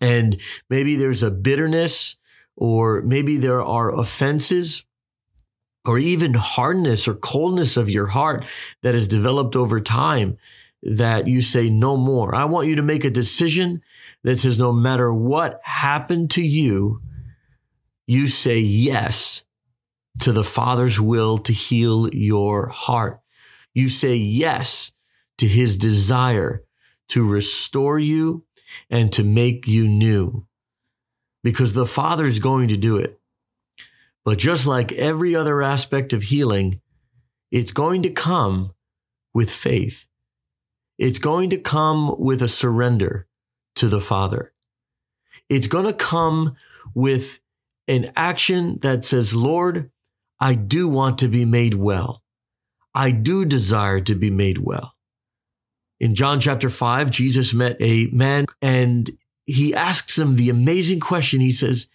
And 0.00 0.40
maybe 0.70 0.96
there's 0.96 1.22
a 1.22 1.30
bitterness 1.30 2.16
or 2.56 3.02
maybe 3.02 3.36
there 3.36 3.62
are 3.62 3.94
offenses 3.94 4.84
or 5.84 5.98
even 5.98 6.34
hardness 6.34 7.06
or 7.06 7.14
coldness 7.14 7.76
of 7.76 7.90
your 7.90 8.06
heart 8.06 8.44
that 8.82 8.94
has 8.94 9.08
developed 9.08 9.56
over 9.56 9.80
time 9.80 10.38
that 10.82 11.26
you 11.26 11.42
say 11.42 11.68
no 11.68 11.96
more. 11.96 12.34
I 12.34 12.44
want 12.44 12.68
you 12.68 12.76
to 12.76 12.82
make 12.82 13.04
a 13.04 13.10
decision 13.10 13.82
that 14.22 14.38
says 14.38 14.58
no 14.58 14.72
matter 14.72 15.12
what 15.12 15.60
happened 15.64 16.30
to 16.32 16.42
you, 16.42 17.00
you 18.06 18.28
say 18.28 18.58
yes 18.58 19.44
to 20.20 20.32
the 20.32 20.44
Father's 20.44 21.00
will 21.00 21.38
to 21.38 21.52
heal 21.52 22.08
your 22.14 22.68
heart. 22.68 23.20
You 23.74 23.88
say 23.88 24.14
yes 24.14 24.92
to 25.38 25.46
his 25.46 25.76
desire 25.76 26.64
to 27.08 27.28
restore 27.28 27.98
you 27.98 28.44
and 28.90 29.12
to 29.12 29.24
make 29.24 29.66
you 29.66 29.86
new 29.86 30.46
because 31.42 31.74
the 31.74 31.86
Father 31.86 32.26
is 32.26 32.38
going 32.38 32.68
to 32.68 32.76
do 32.76 32.96
it. 32.96 33.20
But 34.24 34.38
just 34.38 34.66
like 34.66 34.92
every 34.92 35.34
other 35.34 35.62
aspect 35.62 36.12
of 36.12 36.22
healing, 36.22 36.80
it's 37.50 37.72
going 37.72 38.02
to 38.04 38.10
come 38.10 38.72
with 39.34 39.50
faith. 39.50 40.06
It's 40.98 41.18
going 41.18 41.50
to 41.50 41.58
come 41.58 42.14
with 42.18 42.40
a 42.40 42.48
surrender 42.48 43.26
to 43.76 43.88
the 43.88 44.00
Father. 44.00 44.52
It's 45.48 45.66
going 45.66 45.86
to 45.86 45.92
come 45.92 46.56
with 46.94 47.40
an 47.86 48.12
action 48.16 48.78
that 48.80 49.04
says, 49.04 49.34
Lord, 49.34 49.90
I 50.44 50.54
do 50.54 50.88
want 50.88 51.16
to 51.20 51.28
be 51.28 51.46
made 51.46 51.72
well. 51.72 52.22
I 52.94 53.12
do 53.12 53.46
desire 53.46 54.00
to 54.00 54.14
be 54.14 54.28
made 54.28 54.58
well. 54.58 54.94
In 55.98 56.14
John 56.14 56.38
chapter 56.38 56.68
5, 56.68 57.10
Jesus 57.10 57.54
met 57.54 57.78
a 57.80 58.08
man 58.12 58.44
and 58.60 59.10
he 59.46 59.74
asks 59.74 60.18
him 60.18 60.36
the 60.36 60.50
amazing 60.50 61.00
question. 61.00 61.40
He 61.40 61.50
says, 61.50 61.88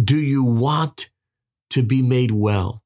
Do 0.00 0.20
you 0.20 0.44
want 0.44 1.10
to 1.70 1.82
be 1.82 2.00
made 2.00 2.30
well? 2.30 2.84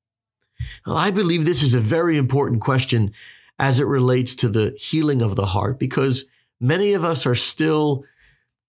Well, 0.86 0.96
I 0.96 1.10
believe 1.10 1.44
this 1.44 1.62
is 1.62 1.74
a 1.74 1.80
very 1.80 2.16
important 2.16 2.62
question 2.62 3.12
as 3.58 3.80
it 3.80 3.86
relates 3.86 4.34
to 4.36 4.48
the 4.48 4.74
healing 4.80 5.20
of 5.20 5.36
the 5.36 5.44
heart 5.44 5.78
because 5.78 6.24
many 6.62 6.94
of 6.94 7.04
us 7.04 7.26
are 7.26 7.34
still, 7.34 8.04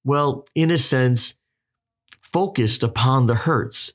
well, 0.04 0.46
in 0.54 0.70
a 0.70 0.78
sense, 0.78 1.36
focused 2.22 2.84
upon 2.84 3.28
the 3.28 3.36
hurts, 3.36 3.94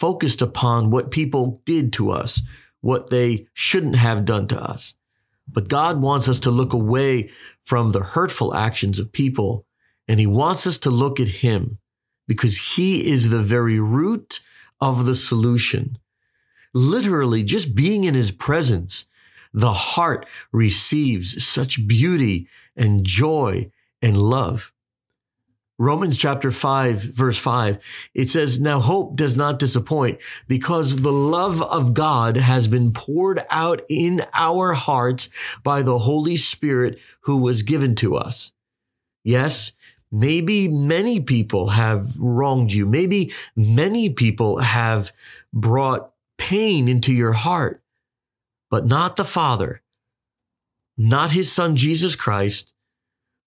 focused 0.00 0.40
upon 0.40 0.90
what 0.90 1.10
people 1.10 1.60
did 1.66 1.92
to 1.92 2.10
us, 2.10 2.40
what 2.80 3.10
they 3.10 3.46
shouldn't 3.52 3.96
have 3.96 4.24
done 4.24 4.48
to 4.48 4.58
us. 4.58 4.94
But 5.46 5.68
God 5.68 6.00
wants 6.00 6.26
us 6.26 6.40
to 6.40 6.50
look 6.50 6.72
away 6.72 7.30
from 7.64 7.92
the 7.92 8.02
hurtful 8.02 8.54
actions 8.54 8.98
of 8.98 9.12
people 9.12 9.66
and 10.08 10.18
he 10.18 10.26
wants 10.26 10.66
us 10.66 10.78
to 10.78 10.90
look 10.90 11.20
at 11.20 11.28
him 11.28 11.78
because 12.26 12.74
he 12.76 13.12
is 13.12 13.28
the 13.28 13.42
very 13.42 13.78
root 13.78 14.40
of 14.80 15.04
the 15.04 15.14
solution. 15.14 15.98
Literally, 16.72 17.42
just 17.42 17.74
being 17.74 18.04
in 18.04 18.14
his 18.14 18.30
presence, 18.30 19.06
the 19.52 19.72
heart 19.72 20.26
receives 20.50 21.44
such 21.44 21.86
beauty 21.86 22.48
and 22.74 23.04
joy 23.04 23.70
and 24.00 24.16
love. 24.16 24.72
Romans 25.80 26.18
chapter 26.18 26.50
5, 26.50 27.00
verse 27.14 27.38
5, 27.38 27.78
it 28.12 28.28
says, 28.28 28.60
Now 28.60 28.80
hope 28.80 29.16
does 29.16 29.34
not 29.34 29.58
disappoint 29.58 30.18
because 30.46 30.96
the 30.96 31.12
love 31.12 31.62
of 31.62 31.94
God 31.94 32.36
has 32.36 32.68
been 32.68 32.92
poured 32.92 33.40
out 33.48 33.80
in 33.88 34.20
our 34.34 34.74
hearts 34.74 35.30
by 35.64 35.82
the 35.82 35.98
Holy 35.98 36.36
Spirit 36.36 36.98
who 37.22 37.38
was 37.38 37.62
given 37.62 37.94
to 37.96 38.14
us. 38.14 38.52
Yes, 39.24 39.72
Maybe 40.12 40.66
many 40.66 41.20
people 41.20 41.68
have 41.68 42.16
wronged 42.18 42.72
you. 42.72 42.84
Maybe 42.84 43.32
many 43.54 44.10
people 44.10 44.58
have 44.58 45.12
brought 45.52 46.12
pain 46.36 46.88
into 46.88 47.12
your 47.12 47.32
heart, 47.32 47.80
but 48.70 48.86
not 48.86 49.14
the 49.14 49.24
Father, 49.24 49.82
not 50.98 51.30
his 51.30 51.52
son, 51.52 51.76
Jesus 51.76 52.16
Christ, 52.16 52.74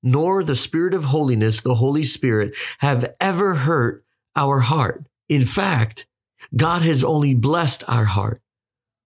nor 0.03 0.43
the 0.43 0.55
Spirit 0.55 0.93
of 0.93 1.05
holiness, 1.05 1.61
the 1.61 1.75
Holy 1.75 2.03
Spirit 2.03 2.53
have 2.79 3.15
ever 3.19 3.55
hurt 3.55 4.03
our 4.35 4.59
heart. 4.59 5.05
In 5.29 5.45
fact, 5.45 6.05
God 6.55 6.81
has 6.81 7.03
only 7.03 7.33
blessed 7.33 7.83
our 7.87 8.05
heart, 8.05 8.41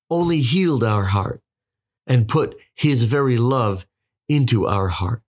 only 0.10 0.42
healed 0.42 0.84
our 0.84 1.04
heart, 1.04 1.42
and 2.08 2.28
put 2.28 2.58
his 2.74 3.04
very 3.04 3.38
love 3.38 3.86
into 4.28 4.66
our 4.66 4.88
heart. 4.88 5.22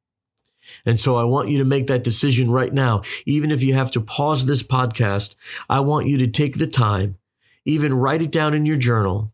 And 0.85 0.99
so 0.99 1.15
I 1.15 1.23
want 1.23 1.49
you 1.49 1.59
to 1.59 1.65
make 1.65 1.88
that 1.88 2.03
decision 2.03 2.51
right 2.51 2.73
now. 2.73 3.03
Even 3.25 3.51
if 3.51 3.63
you 3.63 3.73
have 3.73 3.91
to 3.91 4.01
pause 4.01 4.45
this 4.45 4.63
podcast, 4.63 5.35
I 5.69 5.79
want 5.81 6.07
you 6.07 6.17
to 6.19 6.27
take 6.27 6.57
the 6.57 6.67
time, 6.67 7.17
even 7.65 7.93
write 7.93 8.21
it 8.21 8.31
down 8.31 8.53
in 8.53 8.65
your 8.65 8.77
journal 8.77 9.31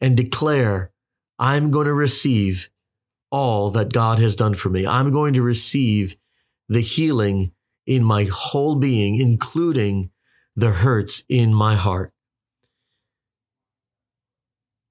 and 0.00 0.16
declare, 0.16 0.90
I'm 1.38 1.70
going 1.70 1.86
to 1.86 1.94
receive 1.94 2.70
all 3.30 3.70
that 3.70 3.92
God 3.92 4.18
has 4.18 4.36
done 4.36 4.54
for 4.54 4.68
me. 4.68 4.86
I'm 4.86 5.12
going 5.12 5.34
to 5.34 5.42
receive 5.42 6.16
the 6.68 6.80
healing 6.80 7.52
in 7.86 8.04
my 8.04 8.28
whole 8.30 8.74
being, 8.74 9.16
including 9.16 10.10
the 10.56 10.70
hurts 10.70 11.24
in 11.28 11.54
my 11.54 11.74
heart. 11.74 12.12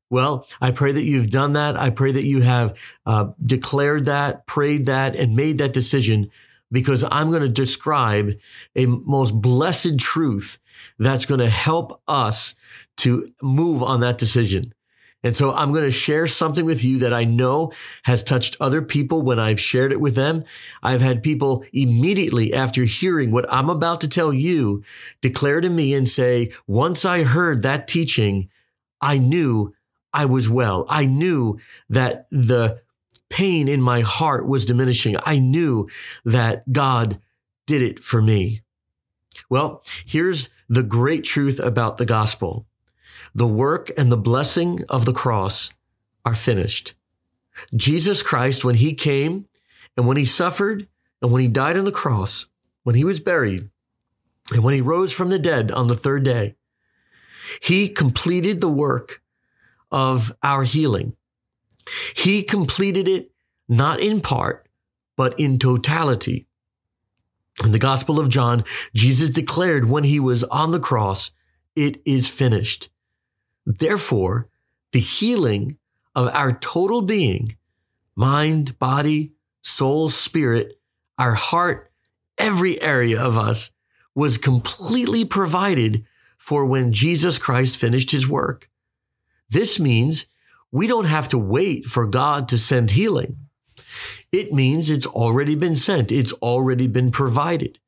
Well, 0.10 0.48
I 0.62 0.72
pray 0.72 0.94
that 0.94 1.04
you've 1.04 1.30
done 1.30 1.54
that. 1.54 1.78
I 1.78 1.90
pray 1.90 2.14
that 2.14 2.24
you 2.24 2.42
have 2.42 2.78
uh, 3.06 3.32
declared 3.44 4.06
that, 4.06 4.48
prayed 4.48 4.86
that, 4.86 5.16
and 5.16 5.36
made 5.36 5.58
that 5.58 5.74
decision 5.74 6.32
because 6.72 7.04
I'm 7.12 7.30
going 7.30 7.42
to 7.42 7.50
describe 7.50 8.38
a 8.76 8.86
most 8.86 9.32
blessed 9.32 10.00
truth 10.00 10.60
that's 10.98 11.26
going 11.26 11.40
to 11.40 11.50
help 11.50 12.02
us 12.08 12.56
to 12.98 13.32
move 13.42 13.84
on 13.84 14.00
that 14.02 14.18
decision. 14.18 14.74
And 15.24 15.36
so 15.36 15.52
I'm 15.52 15.72
going 15.72 15.84
to 15.84 15.92
share 15.92 16.28
something 16.28 16.64
with 16.64 16.84
you 16.84 17.00
that 17.00 17.14
I 17.14 17.24
know 17.24 17.74
has 18.04 18.24
touched 18.24 18.56
other 18.60 18.82
people 18.82 19.24
when 19.24 19.40
I've 19.40 19.60
shared 19.60 19.92
it 19.92 20.00
with 20.00 20.16
them. 20.16 20.44
I've 20.84 21.02
had 21.02 21.24
people 21.24 21.66
immediately 21.74 22.54
after 22.54 22.84
hearing 22.84 23.32
what 23.32 23.52
I'm 23.52 23.70
about 23.70 24.02
to 24.02 24.08
tell 24.08 24.32
you 24.32 24.84
declare 25.22 25.60
to 25.60 25.70
me 25.70 25.94
and 25.94 26.08
say, 26.08 26.52
once 26.68 27.04
I 27.04 27.24
heard 27.24 27.64
that 27.64 27.88
teaching, 27.88 28.50
I 29.02 29.18
knew 29.18 29.74
I 30.14 30.26
was 30.26 30.50
well. 30.50 30.86
I 30.88 31.06
knew 31.06 31.60
that 31.90 32.28
the 32.32 32.82
pain 33.30 33.68
in 33.68 33.82
my 33.82 34.02
heart 34.02 34.48
was 34.48 34.66
diminishing. 34.66 35.16
I 35.26 35.40
knew 35.40 35.90
that 36.26 36.72
God 36.72 37.20
did 37.66 37.82
it 37.82 38.04
for 38.04 38.22
me. 38.22 38.62
Well, 39.50 39.84
here's 40.06 40.50
the 40.70 40.84
great 40.84 41.24
truth 41.24 41.60
about 41.60 41.98
the 41.98 42.06
gospel. 42.06 42.66
The 43.38 43.46
work 43.46 43.92
and 43.96 44.12
the 44.12 44.18
blessing 44.18 44.84
of 44.90 45.06
the 45.06 45.14
cross 45.14 45.72
are 46.26 46.34
finished. 46.34 46.96
Jesus 47.76 48.24
Christ, 48.24 48.66
when 48.66 48.74
he 48.74 48.96
came 48.96 49.46
and 49.96 50.08
when 50.08 50.18
he 50.18 50.26
suffered 50.26 50.88
and 51.22 51.32
when 51.32 51.44
he 51.44 51.48
died 51.48 51.78
on 51.78 51.86
the 51.86 51.92
cross, 51.92 52.48
when 52.82 52.96
he 52.96 53.04
was 53.04 53.20
buried 53.20 53.70
and 54.52 54.64
when 54.64 54.74
he 54.74 54.82
rose 54.82 55.14
from 55.14 55.30
the 55.30 55.38
dead 55.38 55.70
on 55.70 55.88
the 55.88 55.96
third 55.96 56.24
day, 56.24 56.56
he 57.62 57.90
completed 57.90 58.60
the 58.60 58.72
work 58.72 59.22
of 59.92 60.36
our 60.42 60.64
healing. 60.64 61.16
He 62.16 62.42
completed 62.42 63.08
it 63.08 63.30
not 63.70 64.00
in 64.00 64.20
part, 64.20 64.68
but 65.16 65.40
in 65.40 65.60
totality. 65.60 66.48
In 67.64 67.72
the 67.72 67.78
Gospel 67.78 68.20
of 68.20 68.30
John, 68.30 68.64
Jesus 68.96 69.30
declared 69.30 69.86
when 69.86 70.06
he 70.06 70.20
was 70.20 70.44
on 70.46 70.72
the 70.72 70.80
cross, 70.80 71.30
it 71.76 72.02
is 72.04 72.28
finished. 72.28 72.90
Therefore, 73.68 74.48
the 74.94 75.00
healing 75.00 75.78
of 76.16 76.34
our 76.34 76.54
total 76.54 77.02
being, 77.02 77.58
mind, 78.16 78.80
body, 78.80 79.34
soul, 79.62 80.10
spirit, 80.10 80.80
our 81.20 81.34
heart, 81.34 81.92
every 82.38 82.82
area 82.82 83.22
of 83.22 83.36
us 83.36 83.72
was 84.16 84.38
completely 84.38 85.26
provided 85.26 86.06
for 86.38 86.66
when 86.66 86.94
Jesus 86.94 87.38
Christ 87.38 87.76
finished 87.76 88.12
his 88.12 88.28
work. 88.28 88.70
This 89.50 89.82
means 89.82 90.28
we 90.72 90.88
don't 90.88 91.06
have 91.06 91.28
to 91.30 91.38
wait 91.38 91.86
for 91.86 92.08
God 92.08 92.48
to 92.48 92.58
send 92.58 92.92
healing. 92.92 93.36
It 94.32 94.54
means 94.54 94.90
it's 94.90 95.06
already 95.06 95.56
been 95.56 95.76
sent. 95.76 96.10
It's 96.10 96.32
already 96.34 96.88
been 96.88 97.12
provided. 97.12 97.80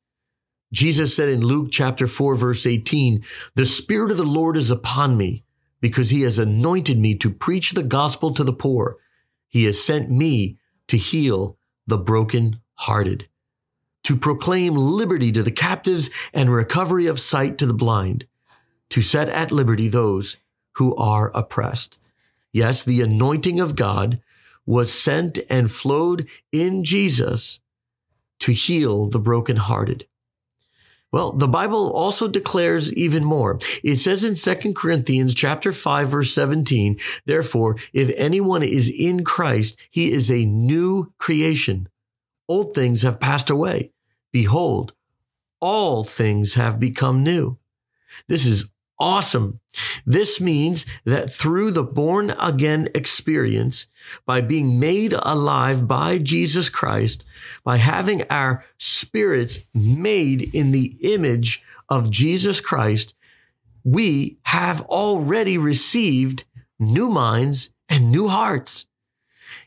Jesus 0.74 1.16
said 1.16 1.30
in 1.30 1.40
Luke 1.40 1.68
chapter 1.70 2.06
4 2.06 2.34
verse 2.34 2.66
18, 2.66 3.24
the 3.54 3.64
Spirit 3.64 4.10
of 4.10 4.18
the 4.18 4.24
Lord 4.24 4.58
is 4.58 4.70
upon 4.70 5.16
me 5.16 5.42
because 5.80 6.10
he 6.10 6.22
has 6.22 6.38
anointed 6.38 6.98
me 6.98 7.14
to 7.16 7.30
preach 7.30 7.72
the 7.72 7.82
gospel 7.82 8.32
to 8.34 8.44
the 8.44 8.52
poor. 8.52 8.98
He 9.48 9.64
has 9.64 9.82
sent 9.82 10.10
me 10.10 10.58
to 10.88 10.96
heal 10.96 11.58
the 11.86 11.98
broken 11.98 12.60
hearted, 12.74 13.28
to 14.04 14.16
proclaim 14.16 14.74
liberty 14.74 15.32
to 15.32 15.42
the 15.42 15.50
captives 15.50 16.10
and 16.32 16.52
recovery 16.52 17.06
of 17.06 17.20
sight 17.20 17.58
to 17.58 17.66
the 17.66 17.74
blind, 17.74 18.26
to 18.90 19.02
set 19.02 19.28
at 19.28 19.52
liberty 19.52 19.88
those 19.88 20.36
who 20.74 20.94
are 20.96 21.30
oppressed. 21.34 21.98
Yes, 22.52 22.82
the 22.82 23.00
anointing 23.00 23.60
of 23.60 23.76
God 23.76 24.20
was 24.66 24.92
sent 24.92 25.38
and 25.48 25.70
flowed 25.70 26.28
in 26.52 26.84
Jesus 26.84 27.60
to 28.40 28.52
heal 28.52 29.08
the 29.08 29.20
brokenhearted. 29.20 30.06
Well, 31.12 31.32
the 31.32 31.48
Bible 31.48 31.92
also 31.92 32.28
declares 32.28 32.92
even 32.94 33.24
more. 33.24 33.58
It 33.82 33.96
says 33.96 34.22
in 34.22 34.34
2 34.34 34.74
Corinthians 34.74 35.34
chapter 35.34 35.72
5 35.72 36.08
verse 36.08 36.32
17, 36.32 36.98
therefore, 37.26 37.76
if 37.92 38.12
anyone 38.16 38.62
is 38.62 38.90
in 38.90 39.24
Christ, 39.24 39.78
he 39.90 40.12
is 40.12 40.30
a 40.30 40.44
new 40.44 41.12
creation. 41.18 41.88
Old 42.48 42.74
things 42.74 43.02
have 43.02 43.20
passed 43.20 43.50
away. 43.50 43.92
Behold, 44.32 44.92
all 45.60 46.04
things 46.04 46.54
have 46.54 46.78
become 46.78 47.24
new. 47.24 47.58
This 48.28 48.46
is 48.46 48.68
awesome. 49.00 49.58
This 50.04 50.40
means 50.40 50.86
that 51.04 51.32
through 51.32 51.70
the 51.72 51.82
born 51.82 52.30
again 52.40 52.88
experience, 52.94 53.88
by 54.26 54.40
being 54.40 54.78
made 54.78 55.14
alive 55.24 55.88
by 55.88 56.18
Jesus 56.18 56.68
Christ, 56.68 57.24
by 57.64 57.78
having 57.78 58.22
our 58.30 58.64
spirits 58.78 59.60
made 59.74 60.54
in 60.54 60.72
the 60.72 60.96
image 61.02 61.62
of 61.88 62.10
Jesus 62.10 62.60
Christ, 62.60 63.14
we 63.82 64.38
have 64.44 64.82
already 64.82 65.56
received 65.58 66.44
new 66.78 67.08
minds 67.08 67.70
and 67.88 68.10
new 68.10 68.28
hearts. 68.28 68.86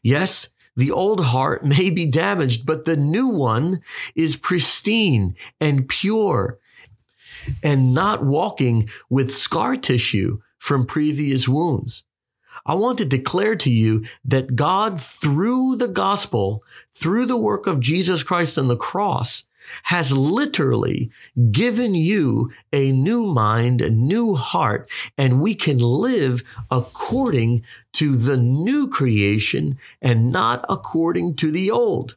Yes, 0.02 0.50
the 0.76 0.91
old 0.91 1.24
heart 1.24 1.63
may 1.65 1.89
be 1.89 2.08
damaged, 2.08 2.65
but 2.65 2.86
the 2.86 2.98
new 2.98 3.28
one 3.28 3.82
is 4.15 4.36
pristine 4.36 5.36
and 5.60 5.88
pure 5.88 6.60
and 7.63 7.93
not 7.93 8.23
walking 8.23 8.89
with 9.10 9.34
scar 9.34 9.75
tissue 9.75 10.41
from 10.58 10.86
previous 10.86 11.47
wounds. 11.47 12.03
I 12.65 12.75
want 12.75 12.97
to 12.99 13.06
declare 13.06 13.56
to 13.58 13.69
you 13.71 14.06
that 14.23 14.56
God, 14.56 15.01
through 15.01 15.75
the 15.75 15.88
gospel, 15.89 16.63
through 16.91 17.25
the 17.25 17.38
work 17.38 17.67
of 17.67 17.82
Jesus 17.82 18.23
Christ 18.23 18.58
on 18.58 18.69
the 18.69 18.77
cross, 18.77 19.43
has 19.84 20.15
literally 20.15 21.12
given 21.51 21.95
you 21.95 22.51
a 22.71 22.91
new 22.91 23.25
mind, 23.25 23.82
a 23.82 23.89
new 23.89 24.36
heart, 24.36 24.89
and 25.17 25.41
we 25.41 25.56
can 25.56 25.79
live 25.79 26.43
according 26.69 27.63
to 27.93 28.15
the 28.15 28.38
new 28.38 28.88
creation 28.88 29.77
and 30.01 30.32
not 30.32 30.65
according 30.69 31.36
to 31.36 31.51
the 31.51 31.71
old. 31.71 32.15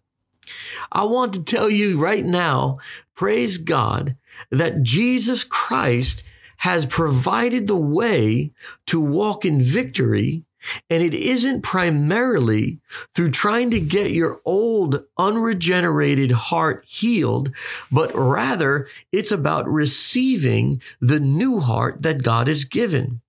I 0.92 1.04
want 1.04 1.32
to 1.34 1.42
tell 1.42 1.68
you 1.70 1.98
right 1.98 2.24
now, 2.24 2.78
praise 3.14 3.58
God, 3.58 4.16
that 4.50 4.82
Jesus 4.82 5.44
Christ 5.44 6.22
has 6.58 6.86
provided 6.86 7.66
the 7.66 7.76
way 7.76 8.52
to 8.86 9.00
walk 9.00 9.44
in 9.44 9.60
victory. 9.60 10.44
And 10.90 11.00
it 11.00 11.14
isn't 11.14 11.62
primarily 11.62 12.80
through 13.14 13.30
trying 13.30 13.70
to 13.70 13.78
get 13.78 14.10
your 14.10 14.40
old 14.44 15.04
unregenerated 15.16 16.32
heart 16.32 16.84
healed, 16.88 17.52
but 17.92 18.10
rather 18.14 18.88
it's 19.12 19.30
about 19.30 19.68
receiving 19.68 20.82
the 21.00 21.20
new 21.20 21.60
heart 21.60 22.02
that 22.02 22.24
God 22.24 22.48
has 22.48 22.64
given. 22.64 23.20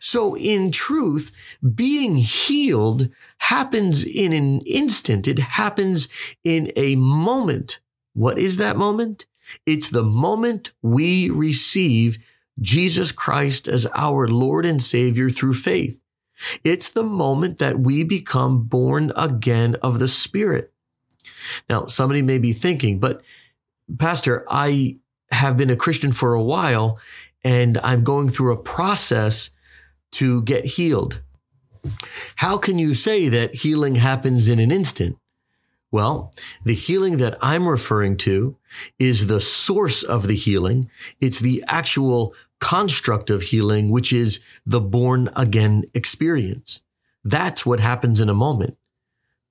So 0.00 0.34
in 0.36 0.70
truth, 0.70 1.32
being 1.74 2.16
healed 2.16 3.10
happens 3.38 4.04
in 4.04 4.32
an 4.32 4.60
instant. 4.60 5.28
It 5.28 5.38
happens 5.40 6.08
in 6.44 6.72
a 6.76 6.96
moment. 6.96 7.80
What 8.14 8.38
is 8.38 8.56
that 8.56 8.78
moment? 8.78 9.26
It's 9.66 9.90
the 9.90 10.02
moment 10.02 10.72
we 10.82 11.30
receive 11.30 12.18
Jesus 12.60 13.12
Christ 13.12 13.68
as 13.68 13.86
our 13.96 14.28
Lord 14.28 14.66
and 14.66 14.82
Savior 14.82 15.30
through 15.30 15.54
faith. 15.54 16.00
It's 16.64 16.90
the 16.90 17.02
moment 17.02 17.58
that 17.58 17.78
we 17.78 18.02
become 18.02 18.64
born 18.64 19.12
again 19.16 19.76
of 19.76 19.98
the 19.98 20.08
Spirit. 20.08 20.72
Now, 21.68 21.86
somebody 21.86 22.22
may 22.22 22.38
be 22.38 22.52
thinking, 22.52 22.98
but 22.98 23.22
Pastor, 23.98 24.44
I 24.48 24.98
have 25.30 25.56
been 25.56 25.70
a 25.70 25.76
Christian 25.76 26.12
for 26.12 26.34
a 26.34 26.42
while 26.42 26.98
and 27.44 27.78
I'm 27.78 28.04
going 28.04 28.28
through 28.28 28.52
a 28.52 28.62
process 28.62 29.50
to 30.12 30.42
get 30.42 30.64
healed. 30.64 31.22
How 32.36 32.58
can 32.58 32.78
you 32.78 32.94
say 32.94 33.28
that 33.28 33.54
healing 33.54 33.96
happens 33.96 34.48
in 34.48 34.58
an 34.58 34.70
instant? 34.70 35.16
Well, 35.92 36.32
the 36.64 36.74
healing 36.74 37.18
that 37.18 37.36
I'm 37.42 37.68
referring 37.68 38.16
to 38.18 38.56
is 38.98 39.26
the 39.26 39.42
source 39.42 40.02
of 40.02 40.26
the 40.26 40.34
healing. 40.34 40.90
It's 41.20 41.38
the 41.38 41.62
actual 41.68 42.34
construct 42.60 43.28
of 43.28 43.42
healing, 43.42 43.90
which 43.90 44.12
is 44.12 44.40
the 44.64 44.80
born 44.80 45.28
again 45.36 45.84
experience. 45.92 46.80
That's 47.22 47.66
what 47.66 47.78
happens 47.78 48.20
in 48.20 48.30
a 48.30 48.34
moment. 48.34 48.78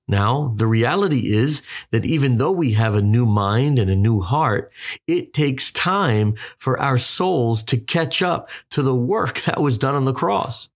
Now, 0.08 0.52
the 0.56 0.66
reality 0.66 1.32
is 1.32 1.62
that 1.92 2.04
even 2.04 2.38
though 2.38 2.50
we 2.50 2.72
have 2.72 2.96
a 2.96 3.02
new 3.02 3.24
mind 3.24 3.78
and 3.78 3.88
a 3.88 3.96
new 3.96 4.20
heart, 4.20 4.72
it 5.06 5.32
takes 5.32 5.70
time 5.70 6.34
for 6.58 6.78
our 6.80 6.98
souls 6.98 7.62
to 7.64 7.76
catch 7.76 8.20
up 8.20 8.50
to 8.70 8.82
the 8.82 8.96
work 8.96 9.40
that 9.42 9.60
was 9.60 9.78
done 9.78 9.94
on 9.94 10.06
the 10.06 10.12
cross. 10.12 10.68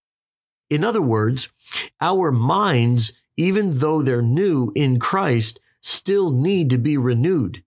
In 0.69 0.85
other 0.85 1.01
words, 1.01 1.49
our 1.99 2.31
minds, 2.31 3.11
even 3.37 3.77
though 3.79 4.01
they're 4.01 4.21
new 4.21 4.71
in 4.75 4.99
Christ, 4.99 5.59
still 5.81 6.31
need 6.31 6.69
to 6.71 6.77
be 6.77 6.97
renewed. 6.97 7.63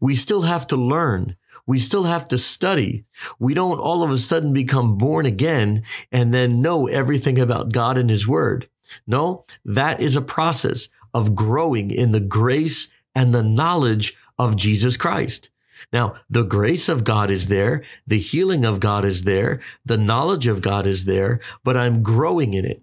We 0.00 0.14
still 0.14 0.42
have 0.42 0.66
to 0.68 0.76
learn. 0.76 1.36
We 1.66 1.78
still 1.78 2.04
have 2.04 2.28
to 2.28 2.38
study. 2.38 3.04
We 3.38 3.54
don't 3.54 3.78
all 3.78 4.04
of 4.04 4.10
a 4.10 4.18
sudden 4.18 4.52
become 4.52 4.98
born 4.98 5.24
again 5.24 5.82
and 6.12 6.32
then 6.32 6.62
know 6.62 6.86
everything 6.86 7.40
about 7.40 7.72
God 7.72 7.96
and 7.96 8.10
his 8.10 8.28
word. 8.28 8.68
No, 9.06 9.46
that 9.64 10.00
is 10.00 10.14
a 10.14 10.22
process 10.22 10.88
of 11.14 11.34
growing 11.34 11.90
in 11.90 12.12
the 12.12 12.20
grace 12.20 12.88
and 13.14 13.32
the 13.32 13.42
knowledge 13.42 14.14
of 14.38 14.56
Jesus 14.56 14.96
Christ. 14.96 15.50
Now, 15.92 16.16
the 16.28 16.44
grace 16.44 16.88
of 16.88 17.04
God 17.04 17.30
is 17.30 17.48
there. 17.48 17.82
The 18.06 18.18
healing 18.18 18.64
of 18.64 18.80
God 18.80 19.04
is 19.04 19.24
there. 19.24 19.60
The 19.84 19.96
knowledge 19.96 20.46
of 20.46 20.60
God 20.60 20.86
is 20.86 21.04
there, 21.04 21.40
but 21.62 21.76
I'm 21.76 22.02
growing 22.02 22.54
in 22.54 22.64
it. 22.64 22.82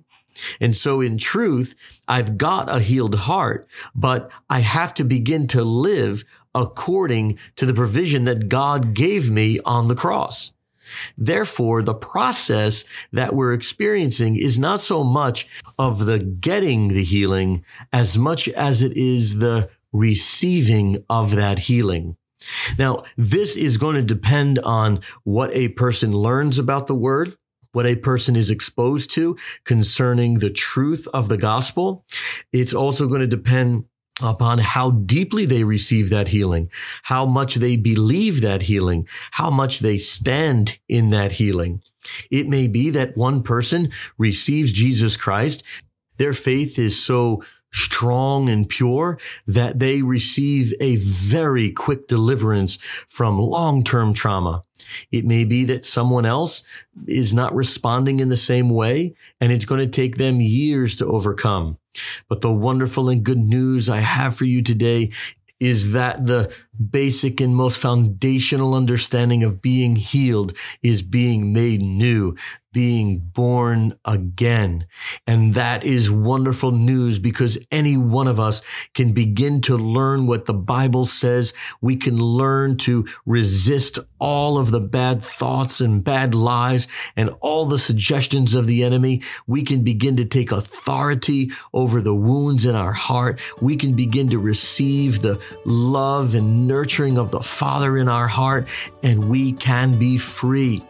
And 0.60 0.76
so 0.76 1.02
in 1.02 1.18
truth, 1.18 1.76
I've 2.08 2.38
got 2.38 2.74
a 2.74 2.80
healed 2.80 3.16
heart, 3.16 3.68
but 3.96 4.32
I 4.50 4.60
have 4.60 4.94
to 4.96 5.04
begin 5.04 5.48
to 5.48 5.64
live 5.64 6.24
according 6.54 7.40
to 7.56 7.66
the 7.66 7.74
provision 7.74 8.26
that 8.26 8.50
God 8.50 8.94
gave 8.94 9.30
me 9.30 9.60
on 9.66 9.88
the 9.88 9.96
cross. 9.96 10.52
Therefore, 11.18 11.82
the 11.82 11.94
process 11.94 12.84
that 13.14 13.34
we're 13.34 13.54
experiencing 13.54 14.36
is 14.36 14.60
not 14.60 14.82
so 14.82 15.04
much 15.04 15.48
of 15.80 16.06
the 16.06 16.20
getting 16.20 16.90
the 16.90 17.04
healing 17.04 17.64
as 17.94 18.18
much 18.18 18.50
as 18.50 18.82
it 18.82 18.98
is 18.98 19.40
the 19.40 19.70
receiving 19.94 21.04
of 21.10 21.36
that 21.36 21.60
healing. 21.60 22.18
Now, 22.78 22.98
this 23.18 23.56
is 23.56 23.78
going 23.78 23.96
to 23.96 24.02
depend 24.02 24.60
on 24.60 25.02
what 25.24 25.54
a 25.54 25.70
person 25.70 26.12
learns 26.12 26.58
about 26.58 26.88
the 26.88 26.96
word, 26.96 27.36
what 27.72 27.86
a 27.86 27.96
person 27.96 28.36
is 28.36 28.50
exposed 28.50 29.12
to 29.12 29.38
concerning 29.64 30.36
the 30.36 30.50
truth 30.50 31.08
of 31.14 31.30
the 31.30 31.38
gospel. 31.38 32.06
It's 32.52 32.74
also 32.74 33.08
going 33.08 33.22
to 33.22 33.28
depend 33.28 33.86
upon 34.22 34.60
how 34.60 34.92
deeply 34.92 35.46
they 35.46 35.64
receive 35.64 36.10
that 36.10 36.28
healing, 36.28 36.70
how 37.04 37.26
much 37.26 37.56
they 37.56 37.76
believe 37.76 38.42
that 38.42 38.64
healing, 38.64 39.08
how 39.32 39.50
much 39.50 39.80
they 39.80 39.98
stand 39.98 40.78
in 40.88 41.10
that 41.10 41.34
healing. 41.34 41.82
It 42.30 42.48
may 42.48 42.68
be 42.68 42.90
that 42.92 43.18
one 43.18 43.44
person 43.44 43.92
receives 44.18 44.72
Jesus 44.72 45.18
Christ. 45.18 45.64
Their 46.18 46.34
faith 46.34 46.78
is 46.78 47.02
so 47.02 47.44
strong 47.74 48.50
and 48.50 48.68
pure 48.68 49.18
that 49.48 49.80
they 49.80 50.02
receive 50.02 50.74
a 50.80 50.98
very 50.98 51.70
quick 51.72 52.08
deliverance 52.08 52.78
from 53.08 53.40
long-term 53.40 54.14
trauma. 54.14 54.64
It 55.12 55.26
may 55.26 55.46
be 55.46 55.64
that 55.66 55.86
someone 55.86 56.26
else 56.26 56.64
is 57.08 57.34
not 57.34 57.56
responding 57.56 58.20
in 58.20 58.30
the 58.30 58.38
same 58.38 58.70
way 58.70 59.14
and 59.40 59.52
it's 59.52 59.66
going 59.66 59.80
to 59.80 59.88
take 59.88 60.18
them 60.18 60.42
years 60.42 60.98
to 60.98 61.06
overcome. 61.06 61.78
But 62.28 62.42
the 62.42 62.54
wonderful 62.54 63.10
and 63.10 63.24
good 63.24 63.38
news 63.38 63.90
I 63.90 63.98
have 63.98 64.36
for 64.36 64.46
you 64.46 64.62
today 64.62 65.12
is 65.60 65.94
that 65.94 66.26
the 66.26 66.52
basic 66.90 67.42
and 67.42 67.56
most 67.56 67.78
foundational 67.78 68.74
understanding 68.74 69.44
of 69.44 69.62
being 69.62 69.96
healed 69.96 70.56
is 70.82 71.04
being 71.04 71.54
made 71.54 71.82
new 71.82 72.36
being 72.74 73.20
born 73.20 73.98
again. 74.06 74.86
And 75.28 75.54
that 75.56 75.84
is 75.84 76.10
wonderful 76.10 76.72
news 76.72 77.20
because 77.20 77.58
any 77.72 77.98
one 77.98 78.28
of 78.28 78.40
us 78.40 78.62
can 78.94 79.12
begin 79.14 79.62
to 79.62 79.78
learn 79.78 80.26
what 80.26 80.46
the 80.46 80.54
Bible 80.54 81.06
says. 81.06 81.54
We 81.82 81.98
can 81.98 82.18
learn 82.18 82.78
to 82.78 83.06
resist 83.26 84.00
all 84.20 84.58
of 84.58 84.72
the 84.72 84.80
bad 84.80 85.22
thoughts 85.22 85.82
and 85.82 86.04
bad 86.04 86.34
lies 86.34 86.88
and 87.16 87.32
all 87.42 87.66
the 87.66 87.80
suggestions 87.80 88.54
of 88.54 88.68
the 88.68 88.84
enemy. 88.84 89.22
We 89.48 89.64
can 89.64 89.84
begin 89.84 90.16
to 90.18 90.26
take 90.26 90.52
authority 90.52 91.52
over 91.74 92.02
the 92.02 92.16
wounds 92.16 92.66
in 92.66 92.76
our 92.76 92.94
heart. 92.94 93.40
We 93.62 93.76
can 93.76 93.96
begin 93.96 94.30
to 94.30 94.40
receive 94.40 95.22
the 95.22 95.42
love 95.66 96.36
and 96.36 96.61
nurturing 96.68 97.18
of 97.18 97.32
the 97.32 97.42
Father 97.42 97.98
in 97.98 98.08
our 98.08 98.28
heart 98.28 98.68
and 99.04 99.30
we 99.30 99.54
can 99.54 99.98
be 99.98 100.18
free. 100.18 100.84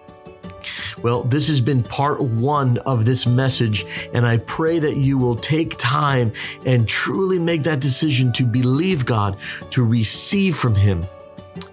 Well, 1.01 1.23
this 1.23 1.47
has 1.47 1.61
been 1.61 1.83
part 1.83 2.21
one 2.21 2.77
of 2.79 3.05
this 3.05 3.25
message, 3.25 3.85
and 4.13 4.25
I 4.25 4.37
pray 4.37 4.79
that 4.79 4.97
you 4.97 5.17
will 5.17 5.35
take 5.35 5.77
time 5.77 6.31
and 6.65 6.87
truly 6.87 7.39
make 7.39 7.63
that 7.63 7.79
decision 7.79 8.31
to 8.33 8.45
believe 8.45 9.05
God, 9.05 9.37
to 9.71 9.83
receive 9.83 10.55
from 10.55 10.75
Him 10.75 11.03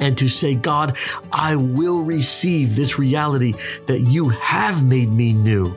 and 0.00 0.16
to 0.18 0.28
say, 0.28 0.54
God, 0.54 0.96
I 1.32 1.56
will 1.56 2.02
receive 2.02 2.76
this 2.76 2.98
reality 2.98 3.54
that 3.86 4.00
you 4.00 4.28
have 4.30 4.84
made 4.84 5.10
me 5.10 5.32
new. 5.32 5.74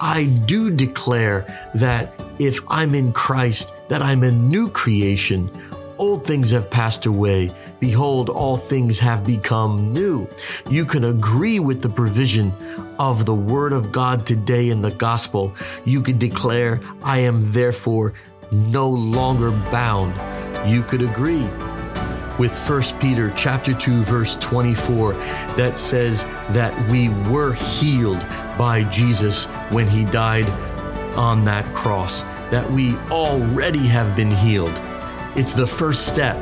I 0.00 0.26
do 0.46 0.70
declare 0.70 1.70
that 1.74 2.12
if 2.38 2.60
I'm 2.68 2.94
in 2.94 3.12
Christ, 3.12 3.74
that 3.88 4.02
I'm 4.02 4.22
a 4.22 4.30
new 4.30 4.68
creation. 4.68 5.50
Old 6.00 6.24
things 6.24 6.50
have 6.52 6.70
passed 6.70 7.04
away. 7.04 7.50
Behold, 7.78 8.30
all 8.30 8.56
things 8.56 8.98
have 9.00 9.22
become 9.22 9.92
new. 9.92 10.26
You 10.70 10.86
can 10.86 11.04
agree 11.04 11.60
with 11.60 11.82
the 11.82 11.90
provision 11.90 12.54
of 12.98 13.26
the 13.26 13.34
word 13.34 13.74
of 13.74 13.92
God 13.92 14.24
today 14.24 14.70
in 14.70 14.80
the 14.80 14.92
gospel. 14.92 15.54
You 15.84 16.00
can 16.00 16.16
declare, 16.16 16.80
I 17.02 17.18
am 17.18 17.42
therefore 17.42 18.14
no 18.50 18.88
longer 18.88 19.50
bound. 19.70 20.14
You 20.66 20.82
could 20.84 21.02
agree 21.02 21.46
with 22.38 22.56
1 22.66 22.98
Peter 22.98 23.30
chapter 23.36 23.74
2 23.74 24.02
verse 24.02 24.36
24 24.36 25.12
that 25.58 25.78
says 25.78 26.24
that 26.54 26.72
we 26.90 27.10
were 27.30 27.52
healed 27.52 28.20
by 28.56 28.84
Jesus 28.84 29.44
when 29.68 29.86
he 29.86 30.06
died 30.06 30.48
on 31.14 31.42
that 31.42 31.66
cross, 31.74 32.22
that 32.50 32.70
we 32.70 32.96
already 33.10 33.86
have 33.86 34.16
been 34.16 34.30
healed. 34.30 34.80
It's 35.36 35.52
the 35.52 35.66
first 35.66 36.06
step 36.06 36.36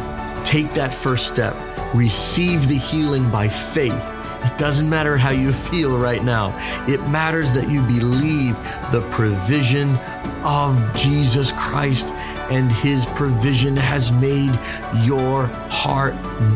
Take 0.49 0.73
that 0.73 0.95
first 0.95 1.27
step. 1.29 1.55
Receive 1.95 2.69
the 2.69 2.79
healing 2.79 3.31
by 3.31 3.49
faith. 3.49 4.11
It 4.43 4.57
doesn't 4.57 4.89
matter 4.89 5.19
how 5.19 5.29
you 5.29 5.53
feel 5.53 5.99
right 5.99 6.25
now. 6.25 6.57
It 6.89 7.03
matters 7.11 7.53
that 7.53 7.69
you 7.69 7.83
believe 7.83 8.55
the 8.91 9.07
provision 9.11 9.97
of 10.45 10.97
Jesus 10.97 11.53
Christ 11.53 12.15
and 12.51 12.73
his 12.73 13.05
provision 13.05 13.77
has 13.77 14.11
made 14.11 14.59
your 15.05 15.49
heart 15.69 16.15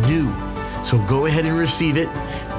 new. 0.08 0.32
So 0.86 1.04
go 1.06 1.26
ahead 1.26 1.44
and 1.44 1.58
receive 1.58 1.98
it, 1.98 2.08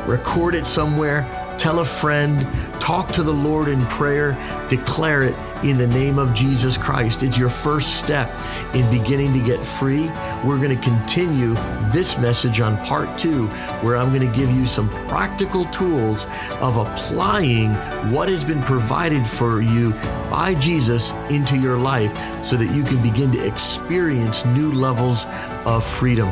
record 0.06 0.54
it 0.54 0.68
somewhere, 0.68 1.24
tell 1.58 1.80
a 1.80 1.86
friend, 1.86 2.42
talk 2.84 3.08
to 3.08 3.24
the 3.24 3.32
Lord 3.32 3.70
in 3.70 3.80
prayer, 3.86 4.34
declare 4.70 5.24
it 5.24 5.36
in 5.64 5.78
the 5.78 5.88
name 5.88 6.20
of 6.20 6.36
Jesus 6.36 6.78
Christ. 6.78 7.24
It's 7.24 7.38
your 7.38 7.50
first 7.50 8.02
step 8.02 8.30
in 8.76 8.92
beginning 8.92 9.32
to 9.32 9.40
get 9.40 9.66
free. 9.66 10.08
We're 10.44 10.58
going 10.58 10.78
to 10.78 10.84
continue 10.84 11.54
this 11.94 12.18
message 12.18 12.60
on 12.60 12.76
part 12.80 13.18
two, 13.18 13.48
where 13.84 13.96
I'm 13.96 14.14
going 14.14 14.30
to 14.30 14.38
give 14.38 14.52
you 14.52 14.66
some 14.66 14.90
practical 15.08 15.64
tools 15.66 16.26
of 16.60 16.76
applying 16.76 17.70
what 18.12 18.28
has 18.28 18.44
been 18.44 18.62
provided 18.62 19.26
for 19.26 19.62
you 19.62 19.92
by 20.30 20.54
Jesus 20.60 21.14
into 21.30 21.58
your 21.58 21.78
life 21.78 22.14
so 22.44 22.58
that 22.58 22.76
you 22.76 22.84
can 22.84 23.02
begin 23.02 23.32
to 23.32 23.48
experience 23.48 24.44
new 24.44 24.74
levels 24.74 25.26
of 25.66 25.86
freedom. 25.86 26.28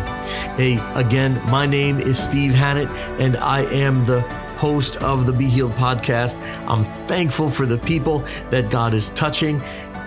Hey, 0.58 0.80
again, 0.96 1.42
my 1.50 1.66
name 1.66 2.02
is 2.02 2.22
Steve 2.22 2.54
Hannett, 2.54 2.90
and 3.22 3.38
I 3.38 3.62
am 3.72 4.04
the 4.04 4.22
host 4.62 4.98
of 4.98 5.26
the 5.26 5.34
Be 5.34 5.48
Healed 5.48 5.72
podcast. 5.72 6.38
I'm 6.70 6.84
thankful 6.84 7.50
for 7.50 7.66
the 7.66 7.80
people 7.80 8.20
that 8.52 8.70
God 8.70 8.94
is 8.94 9.10
touching. 9.10 9.58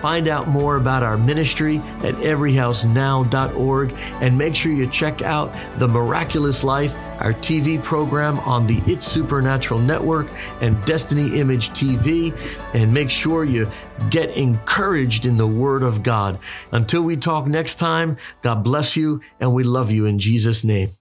Find 0.01 0.29
out 0.29 0.47
more 0.47 0.77
about 0.77 1.03
our 1.03 1.17
ministry 1.17 1.79
at 2.03 2.15
everyhousenow.org 2.15 3.93
and 4.21 4.37
make 4.37 4.55
sure 4.55 4.71
you 4.71 4.87
check 4.87 5.21
out 5.21 5.53
The 5.77 5.89
Miraculous 5.89 6.63
Life, 6.63 6.95
our 7.19 7.33
TV 7.33 7.83
program 7.83 8.39
on 8.39 8.65
the 8.65 8.81
It's 8.85 9.05
Supernatural 9.05 9.81
Network 9.81 10.27
and 10.61 10.81
Destiny 10.85 11.37
Image 11.37 11.71
TV. 11.71 12.33
And 12.73 12.93
make 12.93 13.09
sure 13.09 13.43
you 13.43 13.69
get 14.09 14.37
encouraged 14.37 15.25
in 15.25 15.35
the 15.35 15.47
Word 15.47 15.83
of 15.83 16.01
God. 16.01 16.39
Until 16.71 17.01
we 17.01 17.17
talk 17.17 17.45
next 17.45 17.75
time, 17.75 18.15
God 18.41 18.63
bless 18.63 18.95
you 18.95 19.19
and 19.41 19.53
we 19.53 19.65
love 19.65 19.91
you 19.91 20.05
in 20.05 20.17
Jesus' 20.17 20.63
name. 20.63 20.91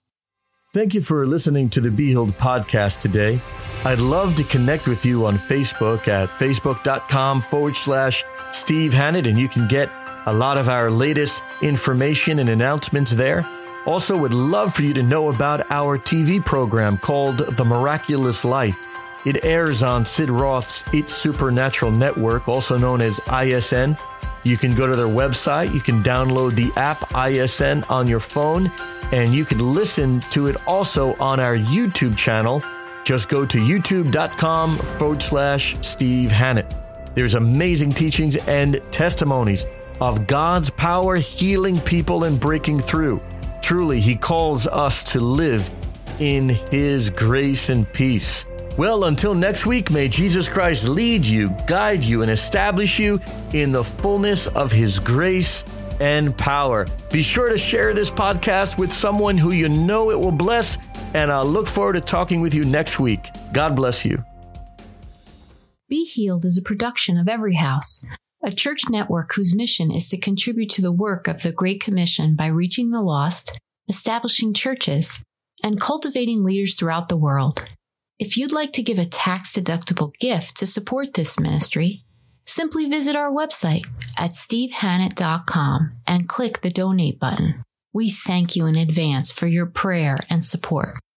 Thank 0.75 0.93
you 0.93 1.03
for 1.03 1.25
listening 1.25 1.71
to 1.71 1.81
the 1.81 1.89
Be 1.93 2.09
Healed 2.09 2.37
podcast 2.37 3.01
today. 3.01 3.41
I'd 3.85 4.01
love 4.01 4.35
to 4.35 4.43
connect 4.43 4.89
with 4.89 5.07
you 5.07 5.25
on 5.25 5.39
Facebook 5.39 6.09
at 6.09 6.29
facebook.com 6.31 7.43
forward 7.43 7.77
slash 7.77 8.25
Steve 8.51 8.93
Hannett, 8.93 9.29
and 9.29 9.39
you 9.39 9.49
can 9.49 9.69
get 9.69 9.89
a 10.27 10.35
lot 10.35 10.59
of 10.59 10.69
our 10.69 10.91
latest 10.91 11.45
information 11.63 12.41
and 12.41 12.49
announcements 12.49 13.13
there. 13.13 13.49
Also, 13.87 14.17
would 14.17 14.35
love 14.35 14.75
for 14.75 14.83
you 14.83 14.93
to 14.95 15.03
know 15.05 15.29
about 15.29 15.65
our 15.71 15.97
TV 15.97 16.45
program 16.45 16.99
called 16.99 17.39
The 17.39 17.65
Miraculous 17.65 18.45
Life. 18.45 18.81
It 19.25 19.45
airs 19.45 19.85
on 19.85 20.05
Sid 20.05 20.29
Roth's 20.29 20.83
It's 20.93 21.15
Supernatural 21.15 21.93
Network, 21.93 22.49
also 22.49 22.77
known 22.77 23.01
as 23.01 23.21
ISN. 23.29 23.97
You 24.45 24.59
can 24.59 24.75
go 24.75 24.87
to 24.87 24.95
their 24.95 25.07
website, 25.07 25.73
you 25.73 25.81
can 25.81 26.03
download 26.03 26.55
the 26.55 26.71
app 26.79 27.15
ISN 27.15 27.83
on 27.85 28.07
your 28.07 28.21
phone, 28.21 28.71
and 29.11 29.35
you 29.35 29.47
can 29.47 29.59
listen 29.59 30.21
to 30.21 30.49
it 30.49 30.57
also 30.67 31.15
on 31.15 31.41
our 31.41 31.57
YouTube 31.57 32.17
channel. 32.17 32.63
Just 33.05 33.29
go 33.31 33.47
to 33.47 33.59
youtube.com 33.59 34.77
forward 34.77 35.23
slash 35.23 35.77
Steve 35.81 36.31
Hannett. 36.31 36.75
There's 37.15 37.35
amazing 37.35 37.93
teachings 37.93 38.37
and 38.49 38.81
testimonies 38.91 39.67
of 40.01 40.27
God's 40.27 40.69
power 40.69 41.17
healing 41.17 41.81
people 41.81 42.25
and 42.25 42.39
breaking 42.39 42.81
through. 42.81 43.23
Truly, 43.63 44.01
He 44.01 44.15
calls 44.15 44.67
us 44.67 45.13
to 45.13 45.21
live 45.21 45.71
in 46.19 46.51
His 46.71 47.09
grace 47.09 47.71
and 47.71 47.91
peace. 47.93 48.45
Well, 48.77 49.05
until 49.05 49.37
next 49.37 49.67
week, 49.67 49.93
may 49.93 50.09
Jesus 50.09 50.49
Christ 50.49 50.89
lead 50.89 51.25
you, 51.25 51.51
guide 51.69 52.03
you, 52.03 52.23
and 52.23 52.31
establish 52.31 52.99
you 52.99 53.21
in 53.53 53.71
the 53.71 53.85
fullness 53.85 54.49
of 54.49 54.73
His 54.73 54.99
grace 54.99 55.65
and 56.01 56.37
power. 56.37 56.85
Be 57.13 57.23
sure 57.23 57.49
to 57.49 57.57
share 57.57 57.95
this 57.95 58.11
podcast 58.11 58.77
with 58.77 58.93
someone 58.93 59.39
who 59.39 59.53
you 59.53 59.69
know 59.69 60.11
it 60.11 60.19
will 60.19 60.33
bless, 60.33 60.77
and 61.15 61.31
I'll 61.31 61.47
look 61.47 61.69
forward 61.69 61.93
to 61.93 62.01
talking 62.01 62.41
with 62.41 62.53
you 62.53 62.65
next 62.65 62.99
week. 62.99 63.29
God 63.53 63.77
bless 63.77 64.05
you. 64.05 64.25
Be 65.89 66.05
Healed 66.05 66.45
is 66.45 66.59
a 66.59 66.63
production 66.63 67.17
of 67.17 67.29
Every 67.29 67.55
House, 67.55 68.05
a 68.43 68.51
church 68.51 68.81
network 68.91 69.35
whose 69.37 69.55
mission 69.55 69.93
is 69.93 70.09
to 70.09 70.19
contribute 70.19 70.71
to 70.71 70.83
the 70.83 70.91
work 70.91 71.29
of 71.29 71.43
the 71.43 71.53
Great 71.53 71.81
Commission 71.81 72.35
by 72.35 72.47
reaching 72.49 72.91
the 72.91 73.03
lost, 73.03 73.57
establishing 73.89 74.53
churches, 74.53 75.23
and 75.63 75.81
cultivating 75.81 76.43
leaders 76.43 76.75
throughout 76.75 77.09
the 77.09 77.17
world. 77.17 77.69
If 78.19 78.37
you'd 78.37 78.53
like 78.53 78.73
to 78.75 78.83
give 78.83 79.01
a 79.01 79.05
tax 79.05 79.57
deductible 79.57 80.17
gift 80.19 80.57
to 80.59 80.67
support 80.67 81.15
this 81.15 81.41
ministry, 81.41 82.05
simply 82.47 82.89
visit 82.89 83.17
our 83.17 83.31
website 83.31 83.87
at 84.17 84.33
stevehannett.com 84.33 85.93
and 86.07 86.29
click 86.29 86.61
the 86.61 86.71
donate 86.71 87.19
button. 87.19 87.65
We 87.93 88.11
thank 88.11 88.55
you 88.55 88.67
in 88.67 88.77
advance 88.77 89.33
for 89.33 89.49
your 89.49 89.67
prayer 89.67 90.17
and 90.31 90.45
support. 90.45 90.95